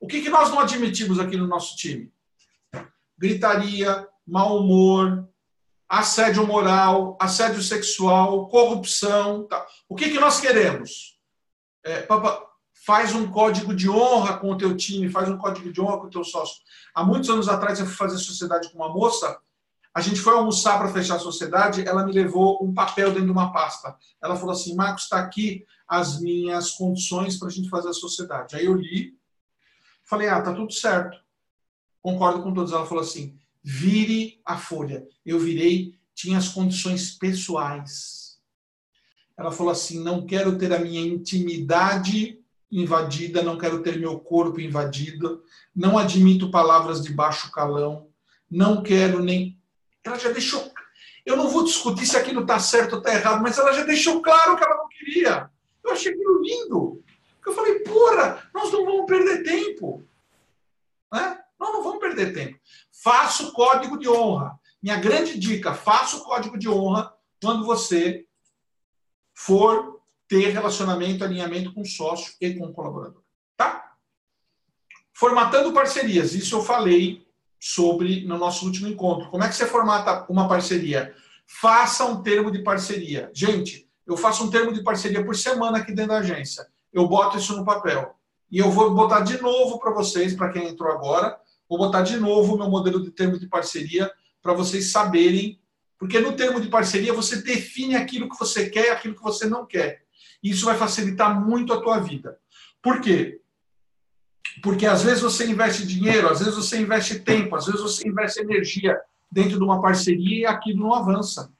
[0.00, 2.12] O que, que nós não admitimos aqui no nosso time?
[3.16, 5.26] Gritaria, mau humor,
[5.88, 9.46] assédio moral, assédio sexual, corrupção.
[9.46, 9.64] Tá.
[9.88, 11.16] O que, que nós queremos?
[11.84, 12.44] É, papa,
[12.86, 16.06] faz um código de honra com o teu time, faz um código de honra com
[16.06, 16.62] o teu sócio.
[16.94, 19.38] Há muitos anos atrás eu fui fazer sociedade com uma moça
[19.96, 23.32] a gente foi almoçar para fechar a sociedade, ela me levou um papel dentro de
[23.32, 23.96] uma pasta.
[24.22, 28.54] Ela falou assim: Marcos, está aqui as minhas condições para a gente fazer a sociedade.
[28.54, 29.14] Aí eu li,
[30.04, 31.18] falei: ah, tá tudo certo.
[32.02, 32.74] Concordo com todos.
[32.74, 35.08] Ela falou assim: vire a folha.
[35.24, 38.38] Eu virei, tinha as condições pessoais.
[39.34, 42.38] Ela falou assim: não quero ter a minha intimidade
[42.70, 45.42] invadida, não quero ter meu corpo invadido,
[45.74, 48.08] não admito palavras de baixo calão,
[48.50, 49.56] não quero nem
[50.04, 50.72] ela já deixou.
[51.24, 54.22] Eu não vou discutir se aquilo está certo ou está errado, mas ela já deixou
[54.22, 55.50] claro que ela não queria.
[55.84, 57.02] Eu achei aquilo lindo.
[57.44, 60.04] Eu falei, porra, nós não vamos perder tempo.
[61.12, 61.38] Né?
[61.58, 62.58] Nós não vamos perder tempo.
[63.02, 64.58] Faça o código de honra.
[64.82, 67.12] Minha grande dica: faça o código de honra
[67.42, 68.24] quando você
[69.34, 69.95] for
[70.28, 73.22] ter relacionamento, alinhamento com sócio e com colaborador.
[73.56, 73.92] Tá?
[75.12, 76.34] Formatando parcerias.
[76.34, 77.26] Isso eu falei
[77.60, 79.30] sobre no nosso último encontro.
[79.30, 81.14] Como é que você formata uma parceria?
[81.46, 83.30] Faça um termo de parceria.
[83.34, 86.66] Gente, eu faço um termo de parceria por semana aqui dentro da agência.
[86.92, 88.14] Eu boto isso no papel.
[88.50, 91.36] E eu vou botar de novo para vocês, para quem entrou agora,
[91.68, 94.10] vou botar de novo o meu modelo de termo de parceria
[94.40, 95.60] para vocês saberem,
[95.98, 99.66] porque no termo de parceria você define aquilo que você quer aquilo que você não
[99.66, 100.05] quer.
[100.42, 102.38] Isso vai facilitar muito a tua vida.
[102.82, 103.40] Por quê?
[104.62, 108.40] Porque às vezes você investe dinheiro, às vezes você investe tempo, às vezes você investe
[108.40, 108.98] energia
[109.30, 111.50] dentro de uma parceria e aquilo não avança.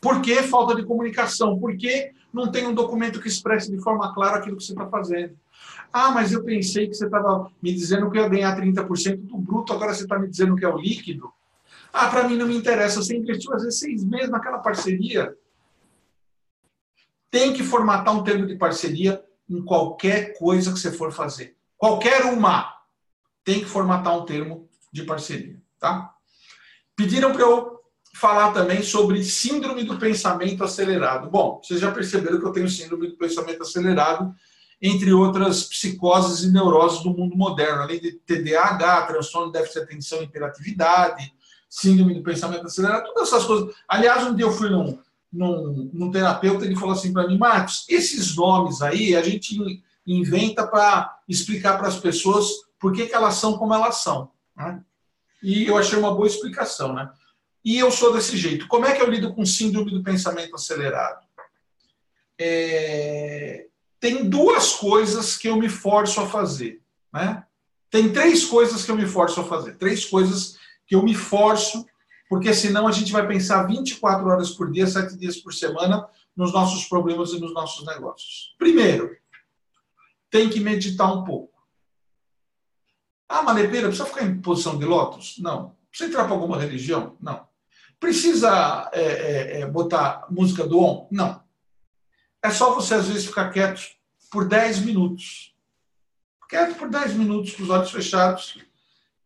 [0.00, 1.58] Por que falta de comunicação?
[1.58, 4.86] Por que não tem um documento que expresse de forma clara aquilo que você está
[4.86, 5.36] fazendo?
[5.92, 9.38] Ah, mas eu pensei que você estava me dizendo que eu ia ganhar 30% do
[9.38, 11.32] bruto, agora você está me dizendo que é o líquido.
[11.92, 13.00] Ah, para mim não me interessa.
[13.00, 15.32] Você investiu às vezes seis meses naquela parceria.
[17.34, 19.20] Tem que formatar um termo de parceria
[19.50, 21.56] em qualquer coisa que você for fazer.
[21.76, 22.72] Qualquer uma
[23.42, 26.14] tem que formatar um termo de parceria, tá?
[26.94, 27.80] Pediram para eu
[28.14, 31.28] falar também sobre síndrome do pensamento acelerado.
[31.28, 34.32] Bom, vocês já perceberam que eu tenho síndrome do pensamento acelerado,
[34.80, 39.84] entre outras psicoses e neuroses do mundo moderno, além de TDAH, transtorno de déficit de
[39.86, 41.34] atenção e hiperatividade,
[41.68, 43.74] síndrome do pensamento acelerado, todas essas coisas.
[43.88, 44.96] Aliás, um dia eu fui num,
[45.34, 50.66] num, num terapeuta, ele falou assim para mim, Marcos, esses nomes aí a gente inventa
[50.66, 54.30] para explicar para as pessoas por que, que elas são como elas são.
[54.56, 54.82] Né?
[55.42, 56.92] E eu achei uma boa explicação.
[56.92, 57.10] Né?
[57.64, 58.68] E eu sou desse jeito.
[58.68, 61.24] Como é que eu lido com síndrome do pensamento acelerado?
[62.38, 63.66] É...
[63.98, 66.80] Tem duas coisas que eu me forço a fazer.
[67.12, 67.42] Né?
[67.90, 69.76] Tem três coisas que eu me forço a fazer.
[69.76, 71.86] Três coisas que eu me forço
[72.28, 76.52] porque senão a gente vai pensar 24 horas por dia, 7 dias por semana, nos
[76.52, 78.54] nossos problemas e nos nossos negócios.
[78.58, 79.16] Primeiro,
[80.30, 81.54] tem que meditar um pouco.
[83.28, 85.36] Ah, malepeira, precisa ficar em posição de lótus?
[85.38, 85.76] Não.
[85.88, 87.16] Precisa entrar para alguma religião?
[87.20, 87.46] Não.
[88.00, 91.08] Precisa é, é, é, botar música do on?
[91.10, 91.42] Não.
[92.42, 93.80] É só você, às vezes, ficar quieto
[94.30, 95.54] por 10 minutos.
[96.48, 98.58] Quieto por 10 minutos, com os olhos fechados,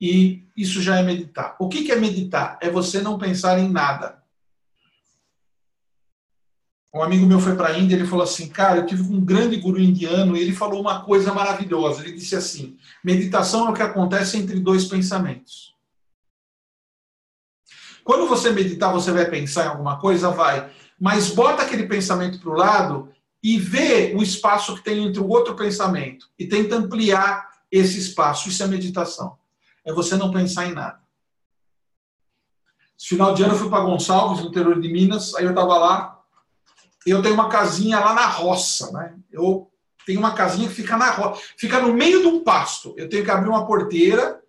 [0.00, 1.56] e isso já é meditar.
[1.58, 2.58] O que é meditar?
[2.60, 4.22] É você não pensar em nada.
[6.94, 9.56] Um amigo meu foi para a Índia, ele falou assim, cara, eu tive um grande
[9.56, 12.02] guru indiano e ele falou uma coisa maravilhosa.
[12.02, 15.74] Ele disse assim: meditação é o que acontece entre dois pensamentos.
[18.02, 22.50] Quando você meditar, você vai pensar em alguma coisa, vai, mas bota aquele pensamento para
[22.50, 27.46] o lado e vê o espaço que tem entre o outro pensamento e tenta ampliar
[27.70, 28.48] esse espaço.
[28.48, 29.37] Isso é meditação.
[29.88, 31.00] É você não pensar em nada.
[32.98, 35.78] Esse final de ano eu fui para Gonçalves, no interior de Minas, aí eu estava
[35.78, 36.22] lá,
[37.06, 39.18] e eu tenho uma casinha lá na roça, né?
[39.32, 39.72] Eu
[40.04, 42.94] tenho uma casinha que fica na roça, fica no meio de um pasto.
[42.98, 44.42] Eu tenho que abrir uma porteira,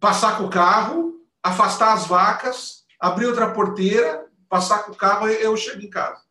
[0.00, 5.42] passar com o carro, afastar as vacas, abrir outra porteira, passar com o carro e
[5.42, 6.24] eu chego em casa.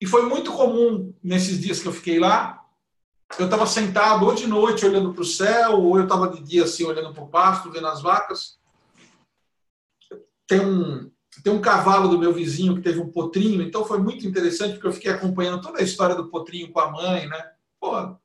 [0.00, 2.59] E foi muito comum nesses dias que eu fiquei lá.
[3.38, 6.64] Eu estava sentado ou de noite olhando para o céu, ou eu estava de dia
[6.64, 8.58] assim olhando para o pasto, vendo as vacas.
[10.46, 11.10] Tem um,
[11.42, 14.86] tem um cavalo do meu vizinho que teve um potrinho, então foi muito interessante porque
[14.88, 17.52] eu fiquei acompanhando toda a história do potrinho com a mãe, né?
[17.78, 18.16] Pô,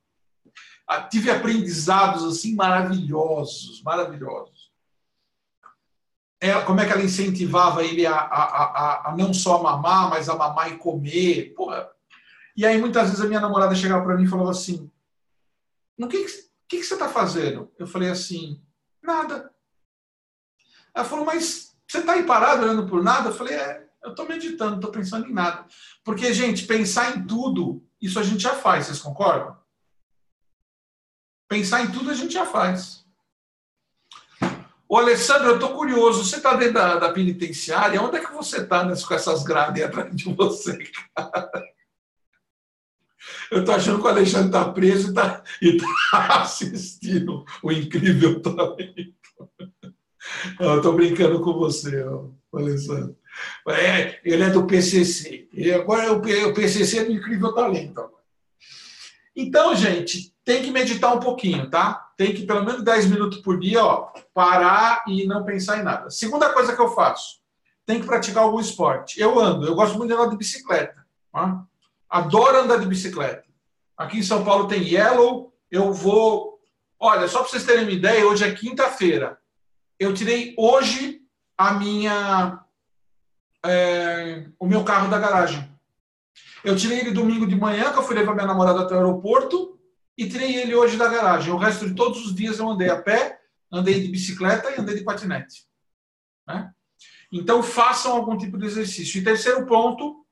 [1.11, 4.65] tive aprendizados assim maravilhosos, maravilhosos
[6.39, 10.29] ela, como é que ela incentivava ele a, a, a, a, não só mamar, mas
[10.29, 11.53] a mamar e comer.
[11.55, 11.89] Porra.
[12.55, 14.89] E aí, muitas vezes, a minha namorada chegava para mim e falava assim:
[15.97, 17.71] O que, que, que, você está fazendo?
[17.79, 18.61] Eu falei assim:
[19.01, 19.53] Nada.
[20.93, 23.29] Ela falou: Mas você está aí parado olhando por nada?
[23.29, 25.65] Eu falei: É, eu estou meditando, estou pensando em nada.
[26.03, 29.57] Porque, gente, pensar em tudo, isso a gente já faz, vocês concordam?
[31.47, 33.05] Pensar em tudo a gente já faz.
[34.87, 36.23] Ô, Alessandro, eu estou curioso.
[36.23, 38.01] Você está dentro da, da, penitenciária?
[38.01, 40.77] Onde é que você está com essas grades atrás de você,
[41.15, 41.74] cara?
[43.51, 45.13] Eu estou achando que o Alexandre está preso
[45.61, 49.13] e está tá assistindo o incrível talento.
[50.59, 52.03] Eu estou brincando com você,
[52.53, 53.15] Alessandro.
[53.67, 55.47] É, ele é do PCC.
[55.53, 58.09] E agora o PCC é do incrível talento.
[59.36, 62.11] Então, gente, tem que meditar um pouquinho, tá?
[62.15, 66.09] Tem que, pelo menos 10 minutos por dia, ó, parar e não pensar em nada.
[66.09, 67.41] Segunda coisa que eu faço,
[67.86, 69.19] tem que praticar algum esporte.
[69.19, 71.05] Eu ando, eu gosto muito de andar de bicicleta.
[71.34, 71.65] Tá?
[72.16, 73.43] Adoro andar de bicicleta.
[73.97, 76.61] Aqui em São Paulo tem Yellow, eu vou.
[76.97, 79.38] Olha, só para vocês terem uma ideia, hoje é quinta-feira.
[79.99, 81.20] Eu tirei hoje
[81.57, 82.63] a minha.
[83.66, 85.70] É, o meu carro da garagem.
[86.63, 89.78] Eu tirei ele domingo de manhã, que eu fui levar minha namorada até o aeroporto,
[90.18, 91.51] e tirei ele hoje da garagem.
[91.51, 94.95] O resto de todos os dias eu andei a pé, andei de bicicleta e andei
[94.95, 95.66] de patinete.
[96.47, 96.72] Né?
[97.30, 99.20] Então, façam algum tipo de exercício.
[99.20, 100.24] E terceiro ponto,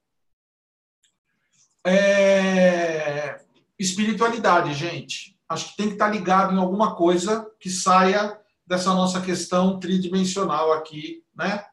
[1.85, 3.41] é...
[3.77, 5.37] espiritualidade, gente.
[5.47, 10.71] Acho que tem que estar ligado em alguma coisa que saia dessa nossa questão tridimensional
[10.73, 11.65] aqui, né?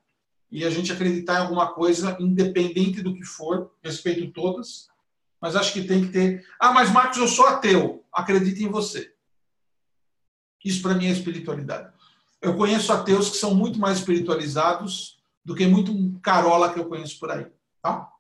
[0.51, 4.89] e a gente acreditar em alguma coisa, independente do que for, respeito todas,
[5.41, 6.47] mas acho que tem que ter.
[6.59, 8.05] Ah, mas Marcos, eu sou ateu.
[8.13, 9.15] Acredite em você.
[10.65, 11.93] Isso para mim é espiritualidade.
[12.43, 17.19] Eu conheço ateus que são muito mais espiritualizados do que muito carola que eu conheço
[17.19, 17.47] por aí.
[17.81, 18.11] Tá?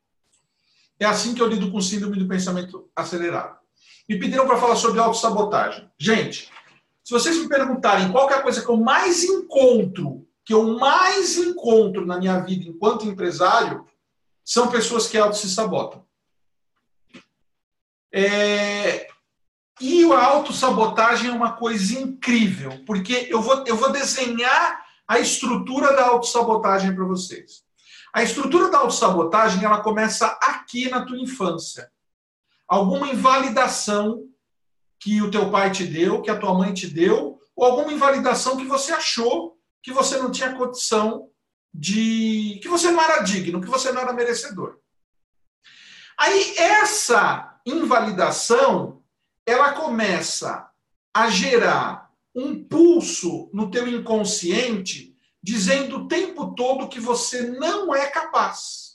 [1.00, 3.58] É assim que eu lido com síndrome do pensamento acelerado.
[4.08, 5.90] Me pediram para falar sobre autossabotagem.
[5.98, 6.50] Gente,
[7.02, 11.36] se vocês me perguntarem qual é a coisa que eu mais encontro que eu mais
[11.36, 13.86] encontro na minha vida enquanto empresário
[14.44, 16.04] são pessoas que auto se sabotam.
[18.12, 19.08] É...
[19.80, 25.94] E a autossabotagem é uma coisa incrível, porque eu vou, eu vou desenhar a estrutura
[25.94, 27.62] da autossabotagem para vocês.
[28.12, 31.90] A estrutura da autossabotagem ela começa aqui na tua infância.
[32.66, 34.26] Alguma invalidação
[34.98, 38.56] que o teu pai te deu, que a tua mãe te deu, ou alguma invalidação
[38.56, 41.28] que você achou que você não tinha condição
[41.72, 42.58] de.
[42.62, 44.78] que você não era digno, que você não era merecedor.
[46.18, 49.02] Aí essa invalidação
[49.46, 50.68] ela começa
[51.14, 55.09] a gerar um pulso no teu inconsciente
[55.42, 58.90] dizendo o tempo todo que você não é capaz.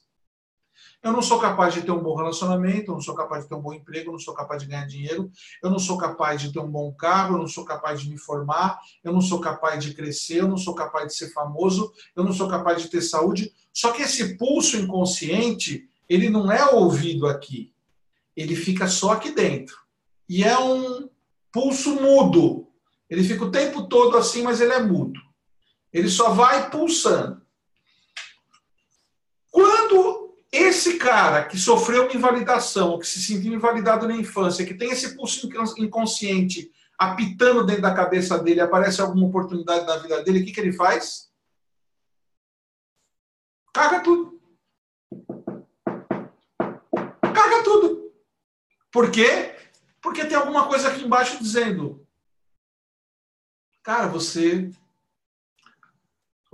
[1.06, 3.56] Eu não sou capaz de ter um bom relacionamento, eu não sou capaz de ter
[3.56, 5.30] um bom emprego, eu não sou capaz de ganhar dinheiro,
[5.62, 8.18] eu não sou capaz de ter um bom carro, eu não sou capaz de me
[8.18, 12.24] formar, eu não sou capaz de crescer, eu não sou capaz de ser famoso, eu
[12.24, 13.54] não sou capaz de ter saúde.
[13.72, 17.72] Só que esse pulso inconsciente, ele não é ouvido aqui,
[18.36, 19.78] ele fica só aqui dentro.
[20.28, 21.08] E é um
[21.52, 22.68] pulso mudo.
[23.08, 25.20] Ele fica o tempo todo assim, mas ele é mudo.
[25.96, 27.42] Ele só vai pulsando.
[29.50, 34.90] Quando esse cara que sofreu uma invalidação, que se sentiu invalidado na infância, que tem
[34.90, 36.70] esse pulso inconsciente
[37.00, 40.74] apitando dentro da cabeça dele, aparece alguma oportunidade na vida dele, o que, que ele
[40.74, 41.32] faz?
[43.74, 44.38] Caga tudo.
[47.22, 48.12] Caga tudo.
[48.92, 49.56] Por quê?
[50.02, 52.06] Porque tem alguma coisa aqui embaixo dizendo:
[53.82, 54.70] Cara, você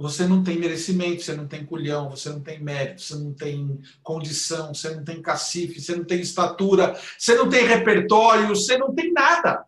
[0.02, 3.80] Você não tem merecimento, você não tem culhão, você não tem mérito, você não tem
[4.02, 8.95] condição, você não tem cacife, você não tem estatura, você não tem repertório, você não
[8.95, 9.64] tem nada.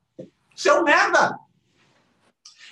[0.56, 1.38] Você é um merda.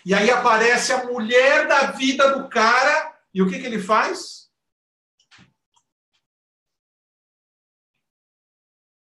[0.03, 4.49] E aí aparece a mulher da vida do cara, e o que, que ele faz?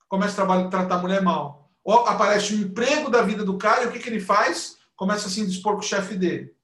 [0.08, 1.70] Começa a tratar a mulher mal.
[1.84, 4.78] Ou aparece o emprego da vida do cara, e o que, que ele faz?
[4.96, 6.57] Começa a se dispor com o chefe dele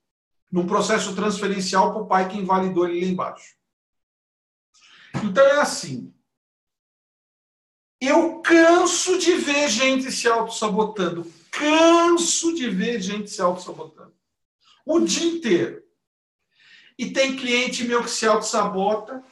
[0.54, 3.56] num processo transferencial para o pai que invalidou ele lá embaixo.
[5.24, 6.14] Então é assim.
[8.00, 11.26] Eu canso de ver gente se auto-sabotando.
[11.50, 14.14] Canso de ver gente se auto-sabotando.
[14.86, 15.82] O dia inteiro.
[16.96, 19.24] E tem cliente meu que se auto-sabota.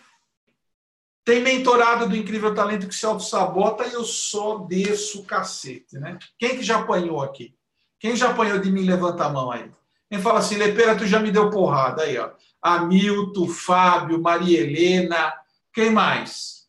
[1.24, 6.18] Tem mentorado do Incrível Talento que se auto-sabota e eu só desço o cacete, né?
[6.36, 7.56] Quem que já apanhou aqui?
[8.00, 9.70] Quem já apanhou de mim, levanta a mão aí.
[10.12, 12.02] Quem fala assim, Lepeira, tu já me deu porrada.
[12.02, 12.32] Aí, ó.
[12.60, 15.32] Hamilton, Fábio, Maria Helena.
[15.72, 16.68] Quem mais?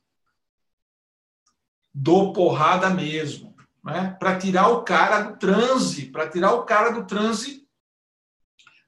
[1.93, 3.53] Dou porrada mesmo.
[3.83, 4.15] Né?
[4.17, 7.67] Para tirar o cara do transe, para tirar o cara do transe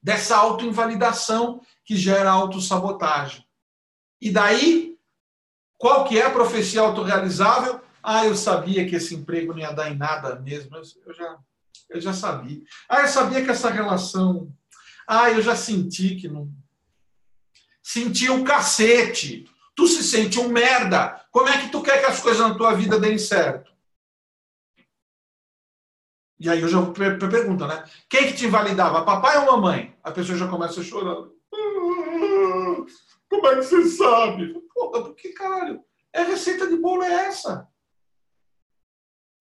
[0.02, 3.46] dessa autoinvalidação que gera autossabotagem.
[4.22, 4.98] E daí,
[5.78, 7.82] qual que é a profecia autorrealizável?
[8.02, 10.78] Ah, eu sabia que esse emprego não ia dar em nada mesmo.
[10.78, 11.38] Eu já
[11.90, 12.62] eu já sabia.
[12.90, 14.54] Ah, eu sabia que essa relação.
[15.08, 16.52] Ah, eu já senti que não.
[17.84, 19.50] Senti um cacete.
[19.76, 21.26] Tu se sente um merda.
[21.32, 23.74] Como é que tu quer que as coisas na tua vida deem certo?
[26.40, 27.84] E aí eu já pergunto, né?
[28.10, 29.98] Quem que te invalidava, papai ou mamãe?
[30.04, 31.34] A pessoa já começa chorando.
[33.30, 34.54] Como é que você sabe?
[34.74, 35.84] Porra, por que caralho?
[36.14, 37.68] É receita de bolo é essa?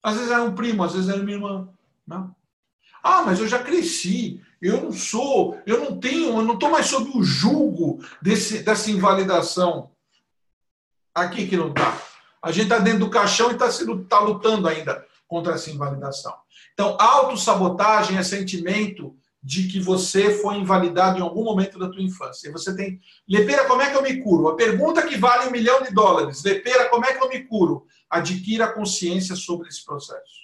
[0.03, 1.74] Às vezes era um primo, às vezes era minha irmã.
[2.07, 2.35] Não.
[3.03, 6.87] Ah, mas eu já cresci, eu não sou, eu não tenho, eu não estou mais
[6.87, 9.91] sob o julgo desse, dessa invalidação.
[11.15, 12.01] Aqui que não está.
[12.43, 13.69] A gente está dentro do caixão e está
[14.09, 16.35] tá lutando ainda contra essa invalidação.
[16.73, 22.49] Então, autossabotagem é sentimento de que você foi invalidado em algum momento da tua infância.
[22.49, 22.99] E você tem.
[23.29, 24.49] Lepeira, como é que eu me curo?
[24.49, 26.43] A pergunta que vale um milhão de dólares.
[26.43, 27.87] Lepeira, como é que eu me curo?
[28.09, 30.43] Adquira consciência sobre esse processo.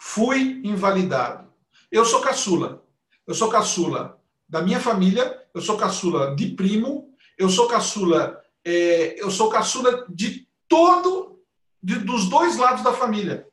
[0.00, 1.52] Fui invalidado.
[1.90, 2.84] Eu sou caçula.
[3.26, 4.18] Eu sou caçula
[4.48, 10.06] da minha família, eu sou caçula de primo, eu sou caçula, é, eu sou caçula
[10.08, 11.38] de todo,
[11.82, 13.46] de, dos dois lados da família.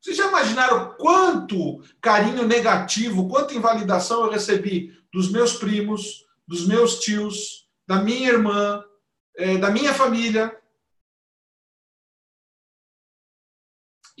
[0.00, 7.00] Vocês já imaginaram quanto carinho negativo, quanta invalidação eu recebi dos meus primos, dos meus
[7.00, 8.82] tios, da minha irmã,
[9.36, 10.56] é, da minha família?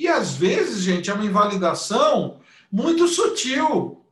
[0.00, 2.40] E às vezes, gente, é uma invalidação
[2.72, 4.02] muito sutil.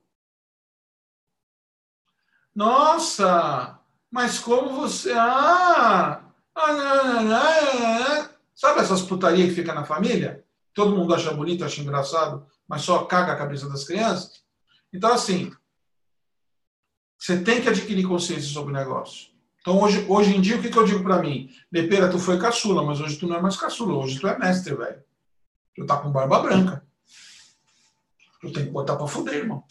[2.55, 3.80] Nossa,
[4.11, 5.14] mas como você.
[5.14, 6.30] Ah!
[8.55, 10.45] Sabe essas putarias que fica na família?
[10.74, 14.43] Todo mundo acha bonito, acha engraçado, mas só caga a cabeça das crianças?
[14.93, 15.51] Então, assim,
[17.18, 19.28] você tem que adquirir consciência sobre o negócio.
[19.62, 21.49] Então, hoje, hoje em dia, o que, que eu digo para mim?
[21.72, 24.74] Lepeira, tu foi caçula, mas hoje tu não é mais caçula, hoje tu é mestre,
[24.74, 25.08] velho.
[25.79, 26.85] Tu tá com barba branca.
[28.41, 29.62] Tu tem que botar para fuder, irmão.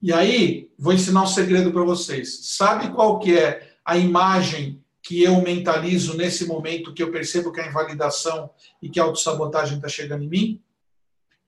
[0.00, 2.54] E aí, vou ensinar um segredo para vocês.
[2.56, 7.60] Sabe qual que é a imagem que eu mentalizo nesse momento que eu percebo que
[7.60, 8.48] a invalidação
[8.80, 10.62] e que a autossabotagem está chegando em mim?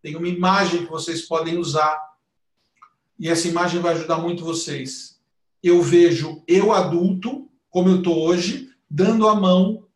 [0.03, 1.97] Tem uma imagem que vocês podem usar.
[3.16, 5.20] E essa imagem vai ajudar muito vocês.
[5.62, 9.86] Eu vejo eu adulto, como eu estou hoje, dando a mão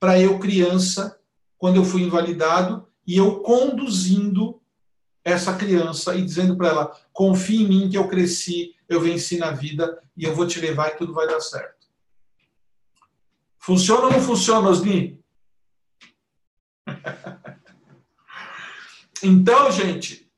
[0.00, 1.17] para eu criança
[1.58, 4.62] quando eu fui invalidado e eu conduzindo
[5.24, 9.50] essa criança e dizendo para ela: confie em mim que eu cresci, eu venci na
[9.50, 11.88] vida e eu vou te levar e tudo vai dar certo.
[13.58, 15.20] Funciona ou não funciona, Osni?
[19.22, 20.32] então, gente,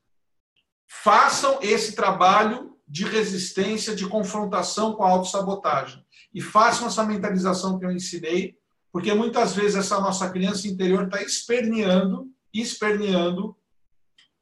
[0.85, 6.05] façam esse trabalho de resistência, de confrontação com a autossabotagem.
[6.33, 8.57] E façam essa mentalização que eu ensinei
[8.91, 13.57] porque muitas vezes essa nossa criança interior está esperneando, esperneando,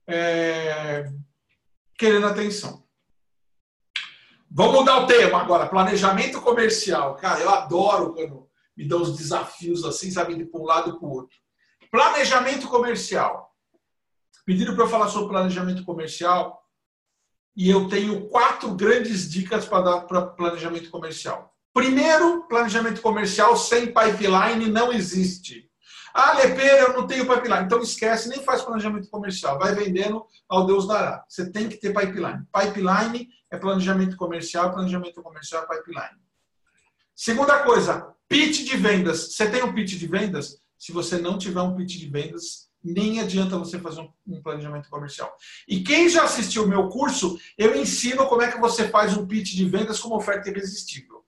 [0.07, 1.11] é,
[1.97, 2.83] querendo atenção.
[4.49, 7.15] Vamos mudar o tema agora, planejamento comercial.
[7.15, 11.11] Cara, eu adoro quando me dão os desafios assim, sabe, de um lado para o
[11.11, 11.37] outro.
[11.91, 13.53] Planejamento comercial.
[14.45, 16.59] Pediram para eu falar sobre planejamento comercial
[17.55, 21.53] e eu tenho quatro grandes dicas para dar para planejamento comercial.
[21.79, 25.71] Primeiro, planejamento comercial sem pipeline não existe.
[26.13, 27.63] Ah, Lepeira, eu não tenho pipeline.
[27.63, 29.57] Então esquece, nem faz planejamento comercial.
[29.57, 31.23] Vai vendendo ao Deus dará.
[31.29, 32.45] Você tem que ter pipeline.
[32.53, 36.19] Pipeline é planejamento comercial, planejamento comercial é pipeline.
[37.15, 39.33] Segunda coisa, pitch de vendas.
[39.33, 40.61] Você tem um pitch de vendas?
[40.77, 45.33] Se você não tiver um pitch de vendas, nem adianta você fazer um planejamento comercial.
[45.65, 49.25] E quem já assistiu o meu curso, eu ensino como é que você faz um
[49.25, 51.18] pitch de vendas com uma oferta irresistível.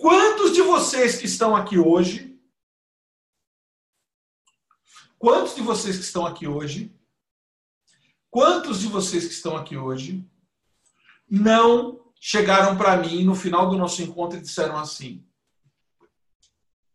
[0.00, 2.34] Quantos de vocês que estão aqui hoje,
[5.18, 6.90] quantos de vocês que estão aqui hoje,
[8.30, 10.26] quantos de vocês que estão aqui hoje
[11.30, 15.22] não chegaram para mim no final do nosso encontro e disseram assim: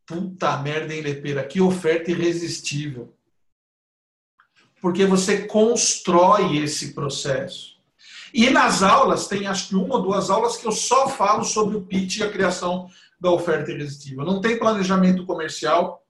[0.07, 1.45] Puta merda, hein, Lepeira?
[1.45, 3.15] Que oferta irresistível.
[4.81, 7.74] Porque você constrói esse processo.
[8.37, 11.77] E nas aulas, tem acho que uma ou duas aulas que eu só falo sobre
[11.77, 14.25] o pitch e a criação da oferta irresistível.
[14.25, 16.05] Não tem planejamento comercial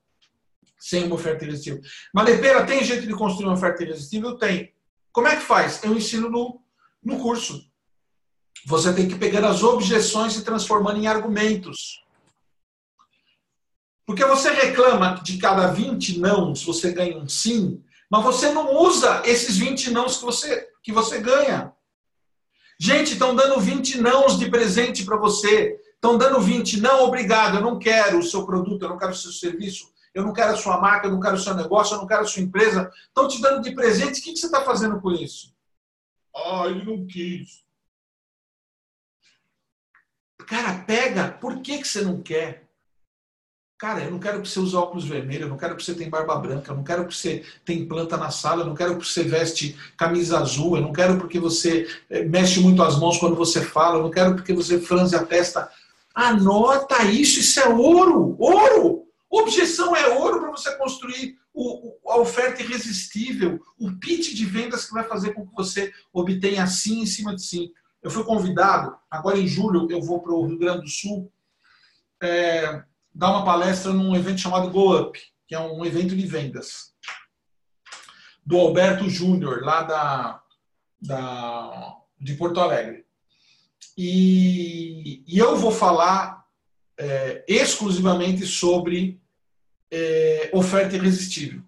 [0.79, 1.83] sem uma oferta irresistível.
[2.11, 4.39] Mas, Lepeira, tem jeito de construir uma oferta irresistível?
[4.39, 4.73] Tem.
[5.11, 5.83] Como é que faz?
[5.83, 6.59] Eu ensino no,
[7.03, 7.63] no curso.
[8.65, 12.03] Você tem que pegar as objeções e transformando em argumentos.
[14.03, 19.21] Porque você reclama de cada 20 nãos você ganha um sim, mas você não usa
[19.25, 21.71] esses 20 nãos que você, que você ganha.
[22.79, 25.79] Gente, estão dando 20 nãos de presente para você.
[25.95, 29.15] Estão dando 20, não, obrigado, eu não quero o seu produto, eu não quero o
[29.15, 31.99] seu serviço, eu não quero a sua marca, eu não quero o seu negócio, eu
[31.99, 32.91] não quero a sua empresa.
[33.07, 35.51] Estão te dando de presente, o que você está fazendo com isso?
[36.35, 37.65] Ah, ele não quis.
[40.45, 42.64] Cara, pega, por que, que você não quer?
[43.77, 46.09] Cara, eu não quero que você use óculos vermelhos, eu não quero que você tenha
[46.09, 49.05] barba branca, eu não quero que você tenha planta na sala, eu não quero que
[49.05, 53.35] você veste camisa azul, eu não quero porque você eh, mexe muito as mãos quando
[53.35, 55.69] você fala, eu não quero porque você franze a testa.
[56.13, 59.03] Anota isso, isso é ouro, ouro.
[59.29, 64.93] Objeção é ouro para você construir o, a oferta irresistível, o pitch de vendas que
[64.93, 67.71] vai fazer com que você obtenha sim em cima de sim.
[68.01, 71.29] Eu fui convidado, agora em julho eu vou para o Rio Grande do Sul,
[72.23, 72.83] é,
[73.15, 76.93] dar uma palestra num evento chamado Go Up, que é um evento de vendas,
[78.45, 80.43] do Alberto Júnior, lá da,
[81.01, 83.05] da, de Porto Alegre.
[83.97, 86.43] E, e eu vou falar
[86.97, 89.21] é, exclusivamente sobre
[89.89, 91.63] é, oferta irresistível.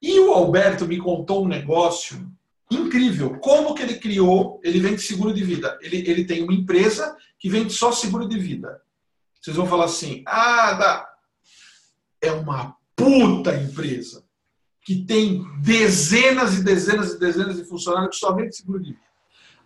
[0.00, 2.30] E o Alberto me contou um negócio
[2.70, 3.38] incrível.
[3.40, 4.60] Como que ele criou?
[4.62, 5.76] Ele vende seguro de vida.
[5.82, 8.80] Ele, ele tem uma empresa que vende só seguro de vida.
[9.40, 11.08] Vocês vão falar assim: ah, dá.
[12.20, 14.24] é uma puta empresa
[14.82, 19.04] que tem dezenas e dezenas e dezenas de funcionários que só vende seguro de vida.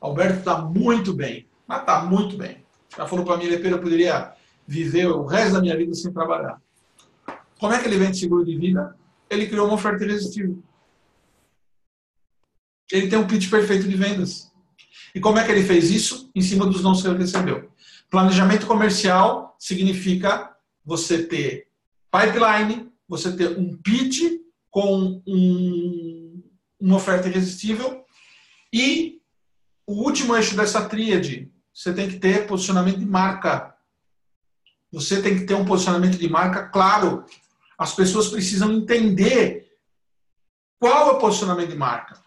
[0.01, 2.65] Alberto está muito bem, mas está muito bem.
[2.97, 4.33] Já falou para mim, Lepeira, eu poderia
[4.67, 6.61] viver o resto da minha vida sem trabalhar.
[7.59, 8.97] Como é que ele vende seguro de vida?
[9.31, 10.63] Ele criou uma oferta irresistível.
[12.93, 14.53] Ele tem um pitch perfeito de vendas.
[15.15, 16.31] E como é que ele fez isso?
[16.35, 17.71] Em cima dos nãos que ele recebeu.
[18.15, 21.67] Planejamento comercial significa você ter
[22.13, 24.41] pipeline, você ter um pitch
[24.71, 26.41] com um,
[26.79, 28.05] uma oferta irresistível
[28.73, 29.21] e
[29.85, 33.75] o último eixo dessa tríade, você tem que ter posicionamento de marca.
[34.93, 37.25] Você tem que ter um posicionamento de marca claro.
[37.77, 39.77] As pessoas precisam entender
[40.79, 42.23] qual é o posicionamento de marca.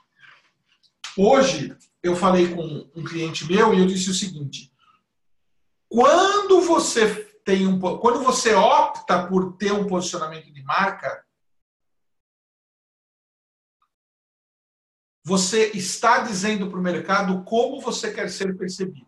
[1.17, 1.73] Hoje,
[2.03, 4.69] eu falei com um cliente meu e eu disse o seguinte:
[5.89, 11.25] quando você tem um, quando você opta por ter um posicionamento de marca,
[15.23, 19.07] você está dizendo para o mercado como você quer ser percebido.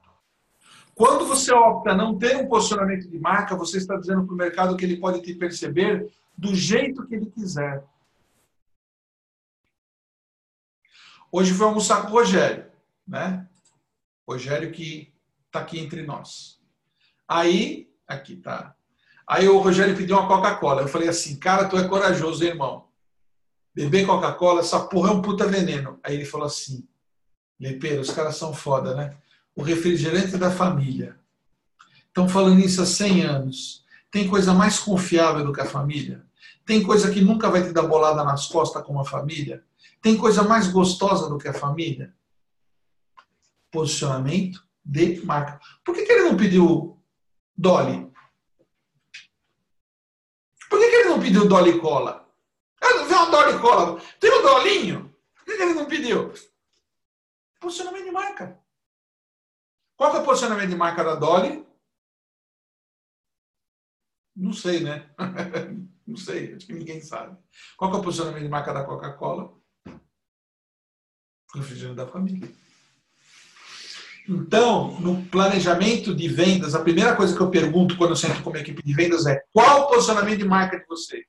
[0.94, 4.76] Quando você opta não ter um posicionamento de marca, você está dizendo para o mercado
[4.76, 7.86] que ele pode te perceber do jeito que ele quiser.
[11.32, 12.70] Hoje foi almoçar com o Rogério,
[13.08, 13.48] né?
[14.28, 15.14] Rogério que
[15.46, 16.59] está aqui entre nós.
[17.30, 18.74] Aí, aqui tá.
[19.28, 20.82] Aí o Rogério pediu uma Coca-Cola.
[20.82, 22.88] Eu falei assim, cara, tu é corajoso, hein, irmão.
[23.76, 26.00] Beber Coca-Cola, essa porra é um puta veneno.
[26.04, 26.88] Aí ele falou assim,
[27.60, 29.16] Lepeiro, os caras são foda, né?
[29.56, 31.20] O refrigerante da família.
[32.08, 33.86] Estão falando isso há 100 anos.
[34.10, 36.26] Tem coisa mais confiável do que a família?
[36.66, 39.64] Tem coisa que nunca vai te dar bolada nas costas como a família?
[40.02, 42.12] Tem coisa mais gostosa do que a família?
[43.70, 45.60] Posicionamento de marca.
[45.86, 46.99] Por que, que ele não pediu
[47.60, 48.10] Dolly.
[50.70, 52.26] Por que, que ele não pediu Dolly Cola?
[52.82, 54.02] Ah, vê uma Dolly Cola.
[54.18, 55.14] Tem um Dolinho.
[55.36, 56.34] Por que, que ele não pediu?
[57.60, 58.64] Posicionamento de marca.
[59.98, 61.68] Qual é o posicionamento de marca da Dolly?
[64.34, 65.14] Não sei, né?
[66.08, 67.38] Não sei, acho que ninguém sabe.
[67.78, 69.56] Qual é o posicionamento de marca da Coca-Cola?
[71.54, 72.52] Refrigerante da família.
[74.30, 78.52] Então, no planejamento de vendas, a primeira coisa que eu pergunto quando eu sento com
[78.52, 81.26] a minha equipe de vendas é qual o posicionamento de marca de vocês?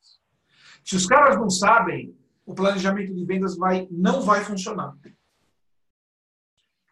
[0.85, 4.93] Se os caras não sabem, o planejamento de vendas vai, não vai funcionar.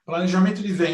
[0.07, 0.89] Planejamento de vendas